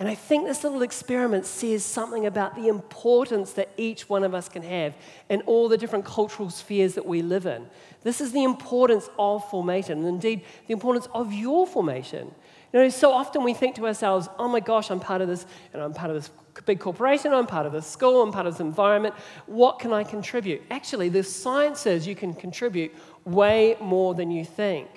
And 0.00 0.08
I 0.08 0.14
think 0.14 0.46
this 0.46 0.64
little 0.64 0.82
experiment 0.82 1.46
says 1.46 1.84
something 1.84 2.26
about 2.26 2.56
the 2.56 2.68
importance 2.68 3.52
that 3.52 3.68
each 3.76 4.08
one 4.08 4.24
of 4.24 4.34
us 4.34 4.48
can 4.48 4.62
have 4.62 4.94
in 5.28 5.42
all 5.42 5.68
the 5.68 5.78
different 5.78 6.04
cultural 6.04 6.50
spheres 6.50 6.94
that 6.94 7.06
we 7.06 7.22
live 7.22 7.46
in. 7.46 7.66
This 8.02 8.20
is 8.20 8.32
the 8.32 8.42
importance 8.42 9.08
of 9.18 9.48
formation, 9.50 9.98
and 9.98 10.08
indeed, 10.08 10.42
the 10.66 10.72
importance 10.72 11.08
of 11.14 11.32
your 11.32 11.66
formation. 11.66 12.34
You 12.74 12.80
know, 12.80 12.88
so 12.88 13.12
often 13.12 13.44
we 13.44 13.54
think 13.54 13.76
to 13.76 13.86
ourselves, 13.86 14.28
oh 14.36 14.48
my 14.48 14.58
gosh, 14.58 14.90
I'm 14.90 14.98
part 14.98 15.20
of 15.20 15.28
this, 15.28 15.46
and 15.72 15.80
I'm 15.80 15.94
part 15.94 16.10
of 16.10 16.16
this 16.16 16.28
big 16.66 16.80
corporation, 16.80 17.32
I'm 17.32 17.46
part 17.46 17.66
of 17.66 17.72
this 17.72 17.86
school, 17.86 18.20
I'm 18.20 18.32
part 18.32 18.46
of 18.46 18.54
this 18.54 18.60
environment. 18.60 19.14
What 19.46 19.78
can 19.78 19.92
I 19.92 20.02
contribute? 20.02 20.60
Actually, 20.72 21.08
the 21.08 21.22
science 21.22 21.78
says 21.78 22.04
you 22.04 22.16
can 22.16 22.34
contribute 22.34 22.92
way 23.24 23.76
more 23.80 24.16
than 24.16 24.32
you 24.32 24.44
think. 24.44 24.88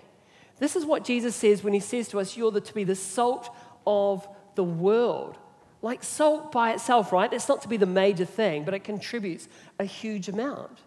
This 0.57 0.75
is 0.75 0.87
what 0.87 1.03
Jesus 1.03 1.35
says 1.35 1.63
when 1.63 1.71
he 1.71 1.79
says 1.79 2.07
to 2.07 2.19
us, 2.19 2.35
You're 2.35 2.49
the, 2.49 2.61
to 2.61 2.73
be 2.73 2.83
the 2.83 2.95
salt 2.95 3.55
of 3.85 4.27
the 4.55 4.63
world. 4.63 5.37
Like 5.83 6.03
salt 6.03 6.51
by 6.51 6.73
itself, 6.73 7.13
right? 7.13 7.31
It's 7.31 7.47
not 7.47 7.61
to 7.61 7.67
be 7.67 7.77
the 7.77 7.85
major 7.85 8.25
thing, 8.25 8.63
but 8.63 8.73
it 8.73 8.83
contributes 8.83 9.47
a 9.77 9.85
huge 9.85 10.29
amount. 10.29 10.79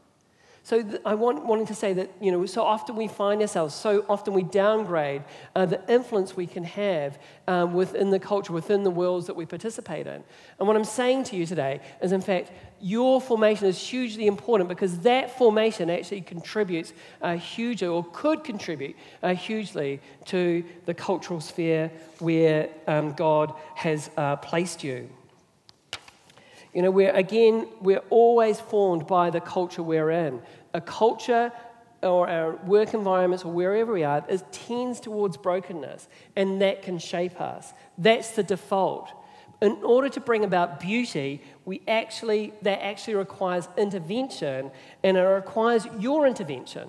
So 0.63 0.83
th- 0.83 1.01
I 1.07 1.15
want 1.15 1.47
wanting 1.47 1.67
to 1.67 1.75
say 1.75 1.93
that 1.95 2.11
you 2.21 2.31
know 2.31 2.45
so 2.47 2.63
often 2.63 2.97
we 2.97 3.09
find 3.09 3.41
ourselves, 3.41 3.75
so 3.75 4.05
often 4.09 4.35
we 4.35 4.43
downgrade 4.43 5.23
uh, 5.57 5.67
the 5.67 5.81
influence 5.93 6.37
we 6.37 6.47
can 6.47 6.65
have 6.65 7.19
um, 7.49 7.73
within 7.73 8.11
the 8.11 8.19
culture, 8.19 8.53
within 8.53 8.83
the 8.83 8.91
worlds 8.91 9.27
that 9.27 9.37
we 9.37 9.47
participate 9.47 10.07
in. 10.07 10.23
And 10.59 10.69
what 10.69 10.77
I'm 10.77 10.85
saying 10.85 11.25
to 11.25 11.37
you 11.37 11.47
today 11.47 11.81
is, 12.03 12.13
in 12.13 12.21
fact, 12.21 12.53
your 12.81 13.21
formation 13.21 13.67
is 13.67 13.79
hugely 13.79 14.27
important 14.27 14.69
because 14.69 15.01
that 15.01 15.37
formation 15.37 15.91
actually 15.91 16.21
contributes 16.21 16.93
uh, 17.23 17.37
hugely, 17.37 17.89
or 17.89 18.05
could 18.13 18.45
contribute 18.45 18.97
uh, 19.23 19.35
hugely 19.35 20.01
to 20.27 20.63
the 20.87 20.95
cultural 20.95 21.41
sphere 21.41 21.91
where 22.19 22.69
um, 22.87 23.13
God 23.13 23.55
has 23.75 24.11
uh, 24.17 24.37
placed 24.37 24.85
you. 24.85 25.09
You 26.75 26.83
know, 26.83 26.91
we're 26.91 27.15
again, 27.15 27.67
we're 27.81 28.03
always 28.11 28.61
formed 28.61 29.07
by 29.07 29.31
the 29.31 29.41
culture 29.41 29.83
we're 29.83 30.11
in. 30.11 30.41
A 30.73 30.81
culture 30.81 31.53
or 32.03 32.29
our 32.29 32.57
work 32.65 32.95
environments 32.95 33.45
or 33.45 33.53
wherever 33.53 33.93
we 33.93 34.05
are 34.05 34.25
is, 34.29 34.45
tends 34.53 35.01
towards 35.01 35.37
brokenness, 35.37 36.09
and 36.37 36.63
that 36.63 36.83
can 36.83 36.99
shape 36.99 37.41
us. 37.41 37.73
That's 37.99 38.31
the 38.31 38.43
default. 38.43 39.11
In 39.61 39.79
order 39.83 40.09
to 40.09 40.21
bring 40.21 40.45
about 40.45 40.81
beauty, 40.81 41.43
we 41.67 41.83
actually, 41.87 42.55
that 42.63 42.83
actually 42.83 43.17
requires 43.17 43.69
intervention, 43.77 44.71
and 45.03 45.17
it 45.19 45.21
requires 45.21 45.87
your 45.99 46.27
intervention. 46.27 46.89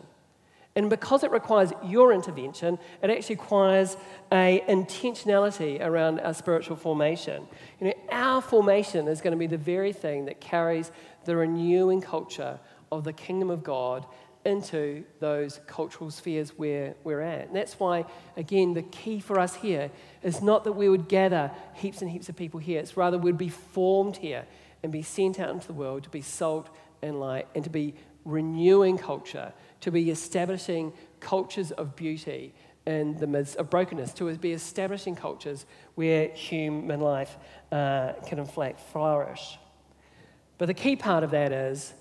And 0.76 0.90
because 0.90 1.24
it 1.24 1.32
requires 1.32 1.74
your 1.84 2.14
intervention, 2.14 2.80
it 3.04 3.10
actually 3.10 3.36
requires 3.36 3.98
a 4.32 4.64
intentionality 4.70 5.82
around 5.82 6.22
our 6.22 6.34
spiritual 6.34 6.78
formation. 6.78 7.46
You 7.80 7.88
know, 7.88 7.94
our 8.10 8.42
formation 8.42 9.08
is 9.08 9.20
going 9.20 9.32
to 9.32 9.38
be 9.38 9.48
the 9.48 9.58
very 9.58 9.92
thing 9.92 10.26
that 10.26 10.40
carries 10.40 10.92
the 11.26 11.36
renewing 11.36 12.02
culture 12.02 12.60
of 12.92 13.04
the 13.04 13.12
kingdom 13.12 13.50
of 13.50 13.64
God 13.64 14.06
into 14.46 15.04
those 15.20 15.60
cultural 15.68 16.10
spheres 16.10 16.52
where 16.58 16.96
we're 17.04 17.22
at. 17.22 17.48
And 17.48 17.56
that's 17.56 17.80
why, 17.80 18.06
again, 18.38 18.74
the 18.74 18.82
key 18.82 19.20
for 19.20 19.40
us 19.40 19.56
here 19.56 19.92
is 20.24 20.42
not 20.42 20.64
that 20.64 20.72
we 20.72 20.90
would 20.90 21.08
gather 21.08 21.52
heaps 21.74 22.02
and 22.02 22.10
heaps 22.10 22.30
of 22.30 22.36
people 22.36 22.60
here, 22.60 22.80
it's 22.80 22.98
rather 22.98 23.18
we'd 23.18 23.38
be 23.38 23.50
formed 23.50 24.18
here 24.18 24.46
and 24.84 24.92
be 24.92 25.04
sent 25.04 25.40
out 25.40 25.50
into 25.50 25.68
the 25.68 25.74
world 25.74 26.04
to 26.04 26.10
be 26.10 26.22
salt 26.22 26.70
and 27.04 27.20
light 27.20 27.48
and 27.54 27.64
to 27.64 27.70
be 27.70 27.94
renewing 28.26 28.98
culture, 28.98 29.54
to 29.82 29.91
be 29.91 30.10
establishing 30.10 30.94
cultures 31.20 31.72
of 31.72 31.96
beauty 31.96 32.54
in 32.86 33.17
the 33.17 33.28
midst 33.28 33.58
of 33.58 33.70
brokenness, 33.70 34.13
to 34.13 34.36
be 34.38 34.54
establishing 34.54 35.15
cultures 35.15 35.65
where 35.96 36.30
human 36.30 37.00
life 37.00 37.38
uh, 37.72 38.13
can, 38.26 38.39
in 38.39 38.46
fact, 38.46 38.80
flourish. 38.80 39.60
But 40.58 40.65
the 40.65 40.74
key 40.74 40.96
part 40.96 41.24
of 41.24 41.32
that 41.32 41.52
is 41.52 41.94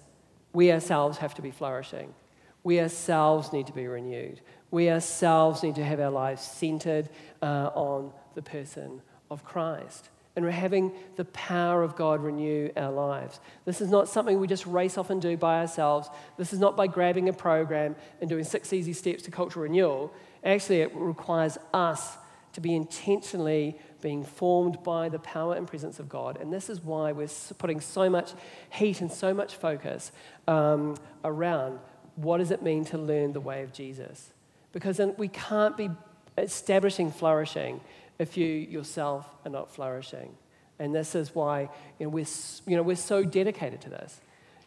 we 0.53 0.73
ourselves 0.73 1.19
have 1.19 1.35
to 1.35 1.43
be 1.43 1.51
flourishing. 1.51 2.15
We 2.63 2.81
ourselves 2.81 3.53
need 3.53 3.67
to 3.69 3.73
be 3.73 3.87
renewed. 3.87 4.41
We 4.71 4.91
ourselves 4.91 5.63
need 5.63 5.77
to 5.77 5.85
have 5.85 6.01
our 6.01 6.11
lives 6.11 6.43
centered 6.43 7.09
uh, 7.43 7.71
on 7.75 8.13
the 8.35 8.43
person 8.43 9.03
of 9.31 9.45
Christ. 9.45 10.11
And 10.41 10.47
we're 10.47 10.53
having 10.53 10.93
the 11.17 11.27
power 11.27 11.83
of 11.83 11.97
God 11.97 12.23
renew 12.23 12.71
our 12.75 12.91
lives. 12.91 13.41
This 13.67 13.83
is 13.83 13.91
not 13.91 14.09
something 14.09 14.41
we 14.41 14.47
just 14.47 14.65
race 14.65 14.97
off 14.97 15.11
and 15.11 15.21
do 15.21 15.37
by 15.37 15.61
ourselves. 15.61 16.09
This 16.39 16.55
is 16.55 16.59
not 16.59 16.79
by 16.79 16.87
grabbing 16.87 17.29
a 17.29 17.33
program 17.35 17.95
and 18.23 18.31
doing 18.31 18.45
six 18.45 18.73
easy 18.73 18.95
steps 18.95 19.23
to 19.25 19.31
cultural 19.31 19.65
renewal. 19.65 20.15
Actually, 20.43 20.81
it 20.81 20.93
requires 20.95 21.59
us 21.75 22.17
to 22.55 22.63
be 22.63 22.75
intentionally 22.75 23.79
being 24.01 24.25
formed 24.25 24.83
by 24.83 25.11
the 25.11 25.19
power 25.19 25.57
and 25.57 25.69
presence 25.69 26.01
of 26.01 26.09
God. 26.09 26.39
And 26.41 26.51
this 26.51 26.71
is 26.71 26.83
why 26.83 27.13
we're 27.13 27.29
putting 27.59 27.83
so 27.83 28.09
much 28.09 28.33
heat 28.71 29.03
and 29.03 29.13
so 29.13 29.35
much 29.35 29.57
focus 29.57 30.11
um, 30.49 30.97
around 31.23 31.81
what 32.17 32.39
does 32.39 32.51
it 32.51 32.63
mean 32.63 32.87
to 32.87 32.97
learn 32.97 33.35
the 33.35 33.41
way 33.41 33.63
of 33.63 33.75
Jesus? 33.75 34.31
Because 34.73 35.03
we 35.19 35.29
can't 35.29 35.77
be 35.77 35.91
establishing 36.39 37.13
flourishing 37.13 37.83
if 38.21 38.37
you 38.37 38.47
yourself 38.47 39.27
are 39.47 39.51
not 39.51 39.75
flourishing. 39.75 40.37
And 40.79 40.95
this 40.95 41.15
is 41.15 41.35
why 41.35 41.71
you 41.99 42.07
know, 42.07 42.11
we're, 42.11 42.27
you 42.67 42.77
know, 42.77 42.83
we're 42.83 42.95
so 42.95 43.25
dedicated 43.25 43.81
to 43.81 43.89
this. 43.89 44.21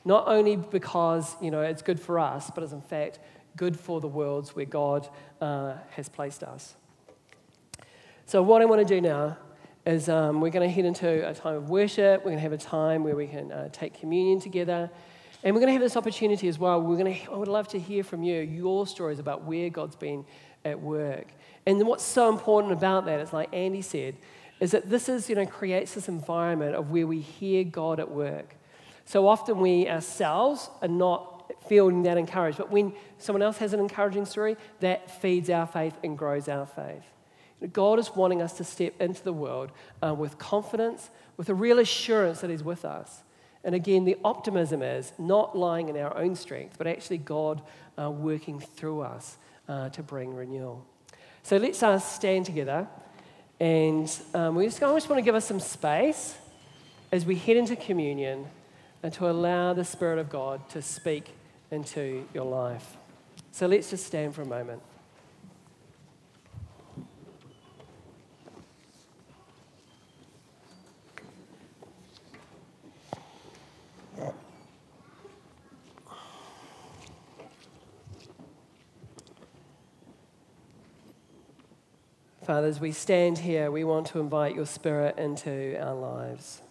Not 0.03 0.27
only 0.27 0.55
because 0.57 1.35
you 1.39 1.51
know, 1.51 1.61
it's 1.61 1.83
good 1.83 1.99
for 1.99 2.19
us, 2.19 2.51
but 2.53 2.63
it's 2.63 2.73
in 2.73 2.81
fact 2.81 3.19
good 3.55 3.79
for 3.79 4.01
the 4.01 4.07
worlds 4.07 4.55
where 4.55 4.65
God 4.65 5.07
uh, 5.39 5.75
has 5.91 6.09
placed 6.09 6.43
us. 6.43 6.75
So, 8.25 8.41
what 8.41 8.63
I 8.63 8.65
want 8.65 8.85
to 8.85 8.91
do 8.95 8.99
now 8.99 9.37
is 9.85 10.09
um, 10.09 10.41
we're 10.41 10.49
going 10.49 10.67
to 10.67 10.73
head 10.73 10.85
into 10.85 11.29
a 11.29 11.33
time 11.35 11.55
of 11.55 11.69
worship. 11.69 12.21
We're 12.21 12.31
going 12.31 12.37
to 12.37 12.41
have 12.41 12.53
a 12.53 12.57
time 12.57 13.03
where 13.03 13.15
we 13.15 13.27
can 13.27 13.51
uh, 13.51 13.69
take 13.71 13.93
communion 13.99 14.39
together. 14.39 14.89
And 15.43 15.53
we're 15.53 15.59
going 15.59 15.67
to 15.67 15.73
have 15.73 15.81
this 15.81 15.97
opportunity 15.97 16.47
as 16.47 16.57
well. 16.57 16.81
We're 16.81 16.97
going 16.97 17.13
to, 17.13 17.31
I 17.31 17.35
would 17.35 17.49
love 17.49 17.67
to 17.69 17.79
hear 17.79 18.03
from 18.03 18.23
you 18.23 18.39
your 18.39 18.87
stories 18.87 19.19
about 19.19 19.43
where 19.43 19.69
God's 19.69 19.97
been 19.97 20.25
at 20.65 20.81
work. 20.81 21.27
And 21.65 21.85
what's 21.87 22.03
so 22.03 22.29
important 22.29 22.73
about 22.73 23.05
that 23.05 23.19
is, 23.19 23.33
like 23.33 23.49
Andy 23.53 23.81
said, 23.81 24.15
is 24.59 24.71
that 24.71 24.89
this 24.89 25.09
is, 25.09 25.29
you 25.29 25.35
know, 25.35 25.45
creates 25.45 25.93
this 25.93 26.07
environment 26.07 26.75
of 26.75 26.91
where 26.91 27.07
we 27.07 27.19
hear 27.19 27.63
God 27.63 27.99
at 27.99 28.09
work. 28.09 28.55
So 29.05 29.27
often 29.27 29.59
we 29.59 29.87
ourselves 29.89 30.69
are 30.81 30.87
not 30.87 31.51
feeling 31.67 32.03
that 32.03 32.17
encouraged, 32.17 32.57
but 32.57 32.71
when 32.71 32.93
someone 33.17 33.41
else 33.41 33.57
has 33.57 33.73
an 33.73 33.79
encouraging 33.79 34.25
story, 34.25 34.57
that 34.79 35.11
feeds 35.21 35.49
our 35.49 35.67
faith 35.67 35.93
and 36.03 36.17
grows 36.17 36.47
our 36.47 36.65
faith. 36.65 37.03
God 37.71 37.99
is 37.99 38.13
wanting 38.15 38.41
us 38.41 38.53
to 38.53 38.63
step 38.63 38.93
into 38.99 39.23
the 39.23 39.33
world 39.33 39.71
uh, 40.01 40.13
with 40.13 40.37
confidence, 40.37 41.09
with 41.37 41.49
a 41.49 41.53
real 41.53 41.79
assurance 41.79 42.41
that 42.41 42.49
He's 42.49 42.63
with 42.63 42.83
us. 42.83 43.23
And 43.63 43.73
again, 43.73 44.03
the 44.03 44.17
optimism 44.25 44.81
is 44.81 45.13
not 45.17 45.57
lying 45.57 45.87
in 45.87 45.95
our 45.97 46.15
own 46.17 46.35
strength, 46.35 46.77
but 46.77 46.87
actually 46.87 47.19
God 47.19 47.61
uh, 47.97 48.11
working 48.11 48.59
through 48.59 49.01
us 49.01 49.37
uh, 49.67 49.89
to 49.89 50.03
bring 50.03 50.33
renewal. 50.33 50.85
So 51.43 51.57
let's 51.57 51.83
uh, 51.83 51.99
stand 51.99 52.45
together. 52.45 52.87
And 53.59 54.11
um, 54.33 54.55
we 54.55 54.65
just, 54.65 54.81
I 54.81 54.93
just 54.93 55.09
want 55.09 55.19
to 55.19 55.23
give 55.23 55.35
us 55.35 55.45
some 55.45 55.59
space 55.59 56.37
as 57.11 57.25
we 57.25 57.35
head 57.35 57.57
into 57.57 57.75
communion 57.75 58.45
and 59.03 59.13
to 59.13 59.29
allow 59.29 59.73
the 59.73 59.85
Spirit 59.85 60.19
of 60.19 60.29
God 60.29 60.67
to 60.69 60.81
speak 60.81 61.29
into 61.71 62.25
your 62.33 62.45
life. 62.45 62.97
So 63.51 63.67
let's 63.67 63.89
just 63.89 64.05
stand 64.05 64.33
for 64.33 64.41
a 64.41 64.45
moment. 64.45 64.81
Father, 82.43 82.67
as 82.67 82.81
we 82.81 82.91
stand 82.91 83.37
here, 83.37 83.71
we 83.71 83.85
want 83.85 84.07
to 84.07 84.19
invite 84.19 84.53
your 84.53 84.65
Spirit 84.65 85.17
into 85.17 85.79
our 85.81 85.95
lives. 85.95 86.61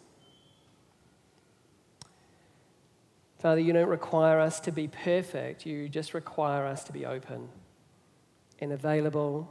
Father, 3.38 3.58
you 3.58 3.72
don't 3.72 3.88
require 3.88 4.38
us 4.38 4.61
to 4.61 4.70
be 4.70 4.87
perfect, 4.87 5.64
you 5.64 5.88
just 5.88 6.12
require 6.12 6.66
us 6.66 6.85
to 6.85 6.92
be 6.92 7.06
open 7.06 7.48
and 8.61 8.70
available. 8.70 9.50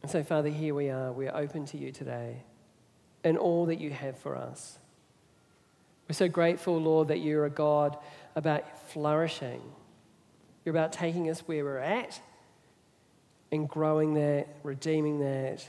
And 0.00 0.10
so, 0.10 0.22
Father, 0.22 0.48
here 0.48 0.74
we 0.74 0.88
are. 0.88 1.12
We're 1.12 1.34
open 1.34 1.66
to 1.66 1.76
you 1.76 1.92
today 1.92 2.42
and 3.22 3.36
all 3.36 3.66
that 3.66 3.80
you 3.80 3.90
have 3.90 4.16
for 4.16 4.34
us. 4.34 4.78
We're 6.08 6.14
so 6.14 6.28
grateful, 6.28 6.80
Lord, 6.80 7.08
that 7.08 7.18
you're 7.18 7.44
a 7.44 7.50
God 7.50 7.98
about 8.34 8.90
flourishing. 8.90 9.60
You're 10.64 10.74
about 10.74 10.92
taking 10.92 11.28
us 11.28 11.40
where 11.40 11.64
we're 11.64 11.78
at 11.78 12.18
and 13.52 13.68
growing 13.68 14.14
that, 14.14 14.48
redeeming 14.62 15.20
that. 15.20 15.68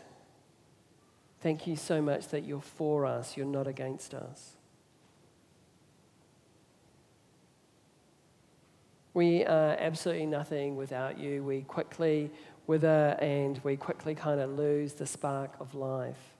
Thank 1.41 1.67
you 1.67 1.75
so 1.75 2.01
much 2.01 2.29
that 2.29 2.43
you're 2.43 2.61
for 2.61 3.05
us, 3.05 3.37
you're 3.37 3.45
not 3.45 3.67
against 3.67 4.13
us. 4.13 4.53
We 9.13 9.43
are 9.45 9.75
absolutely 9.79 10.27
nothing 10.27 10.75
without 10.75 11.17
you. 11.17 11.43
We 11.43 11.61
quickly 11.61 12.29
wither 12.67 13.17
and 13.19 13.59
we 13.63 13.75
quickly 13.75 14.13
kind 14.13 14.39
of 14.39 14.51
lose 14.51 14.93
the 14.93 15.07
spark 15.07 15.53
of 15.59 15.73
life. 15.73 16.35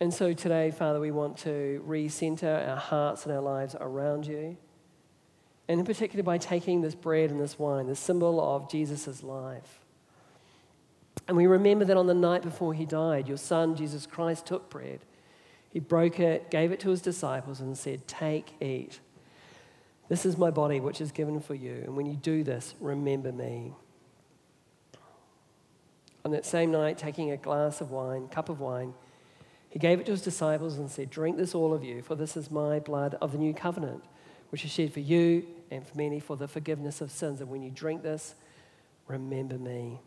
And 0.00 0.12
so 0.12 0.34
today, 0.34 0.70
Father, 0.70 1.00
we 1.00 1.12
want 1.12 1.38
to 1.38 1.82
recenter 1.86 2.68
our 2.68 2.76
hearts 2.76 3.24
and 3.24 3.34
our 3.34 3.40
lives 3.40 3.76
around 3.80 4.26
you. 4.26 4.56
And 5.68 5.80
in 5.80 5.86
particular, 5.86 6.22
by 6.22 6.38
taking 6.38 6.80
this 6.80 6.94
bread 6.94 7.30
and 7.30 7.40
this 7.40 7.58
wine, 7.58 7.86
the 7.86 7.94
symbol 7.94 8.40
of 8.40 8.68
Jesus' 8.70 9.22
life. 9.22 9.81
And 11.28 11.36
we 11.36 11.46
remember 11.46 11.84
that 11.84 11.96
on 11.96 12.06
the 12.06 12.14
night 12.14 12.42
before 12.42 12.74
he 12.74 12.84
died, 12.84 13.28
your 13.28 13.36
son, 13.36 13.76
Jesus 13.76 14.06
Christ, 14.06 14.46
took 14.46 14.68
bread. 14.68 15.00
He 15.70 15.80
broke 15.80 16.20
it, 16.20 16.50
gave 16.50 16.72
it 16.72 16.80
to 16.80 16.90
his 16.90 17.00
disciples, 17.00 17.60
and 17.60 17.76
said, 17.76 18.06
Take, 18.06 18.60
eat. 18.60 19.00
This 20.08 20.26
is 20.26 20.36
my 20.36 20.50
body, 20.50 20.80
which 20.80 21.00
is 21.00 21.12
given 21.12 21.40
for 21.40 21.54
you. 21.54 21.82
And 21.84 21.96
when 21.96 22.06
you 22.06 22.16
do 22.16 22.44
this, 22.44 22.74
remember 22.80 23.32
me. 23.32 23.72
On 26.24 26.30
that 26.32 26.44
same 26.44 26.70
night, 26.70 26.98
taking 26.98 27.30
a 27.30 27.36
glass 27.36 27.80
of 27.80 27.90
wine, 27.90 28.28
cup 28.28 28.48
of 28.48 28.60
wine, 28.60 28.94
he 29.70 29.78
gave 29.78 30.00
it 30.00 30.06
to 30.06 30.12
his 30.12 30.20
disciples 30.20 30.76
and 30.76 30.90
said, 30.90 31.08
Drink 31.08 31.38
this, 31.38 31.54
all 31.54 31.72
of 31.72 31.82
you, 31.82 32.02
for 32.02 32.14
this 32.14 32.36
is 32.36 32.50
my 32.50 32.78
blood 32.78 33.16
of 33.22 33.32
the 33.32 33.38
new 33.38 33.54
covenant, 33.54 34.04
which 34.50 34.64
is 34.66 34.70
shed 34.70 34.92
for 34.92 35.00
you 35.00 35.46
and 35.70 35.86
for 35.86 35.96
many 35.96 36.20
for 36.20 36.36
the 36.36 36.46
forgiveness 36.46 37.00
of 37.00 37.10
sins. 37.10 37.40
And 37.40 37.48
when 37.48 37.62
you 37.62 37.70
drink 37.70 38.02
this, 38.02 38.34
remember 39.08 39.56
me. 39.56 40.00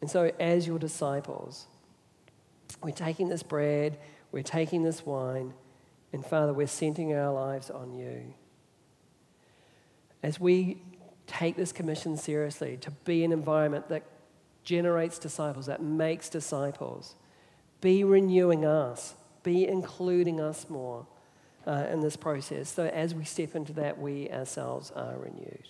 And 0.00 0.10
so, 0.10 0.30
as 0.38 0.66
your 0.66 0.78
disciples, 0.78 1.66
we're 2.82 2.90
taking 2.90 3.28
this 3.28 3.42
bread, 3.42 3.98
we're 4.32 4.42
taking 4.42 4.82
this 4.82 5.06
wine, 5.06 5.54
and 6.12 6.24
Father, 6.24 6.52
we're 6.52 6.66
centering 6.66 7.14
our 7.14 7.32
lives 7.32 7.70
on 7.70 7.94
you. 7.94 8.34
As 10.22 10.38
we 10.40 10.82
take 11.26 11.56
this 11.56 11.72
commission 11.72 12.16
seriously 12.16 12.76
to 12.78 12.90
be 12.90 13.24
an 13.24 13.32
environment 13.32 13.88
that 13.88 14.04
generates 14.64 15.18
disciples, 15.18 15.66
that 15.66 15.82
makes 15.82 16.28
disciples, 16.28 17.14
be 17.80 18.04
renewing 18.04 18.64
us, 18.64 19.14
be 19.42 19.66
including 19.66 20.40
us 20.40 20.68
more 20.68 21.06
uh, 21.66 21.86
in 21.90 22.00
this 22.00 22.16
process. 22.16 22.68
So, 22.68 22.86
as 22.86 23.14
we 23.14 23.24
step 23.24 23.54
into 23.54 23.72
that, 23.74 23.98
we 23.98 24.30
ourselves 24.30 24.90
are 24.90 25.16
renewed. 25.16 25.68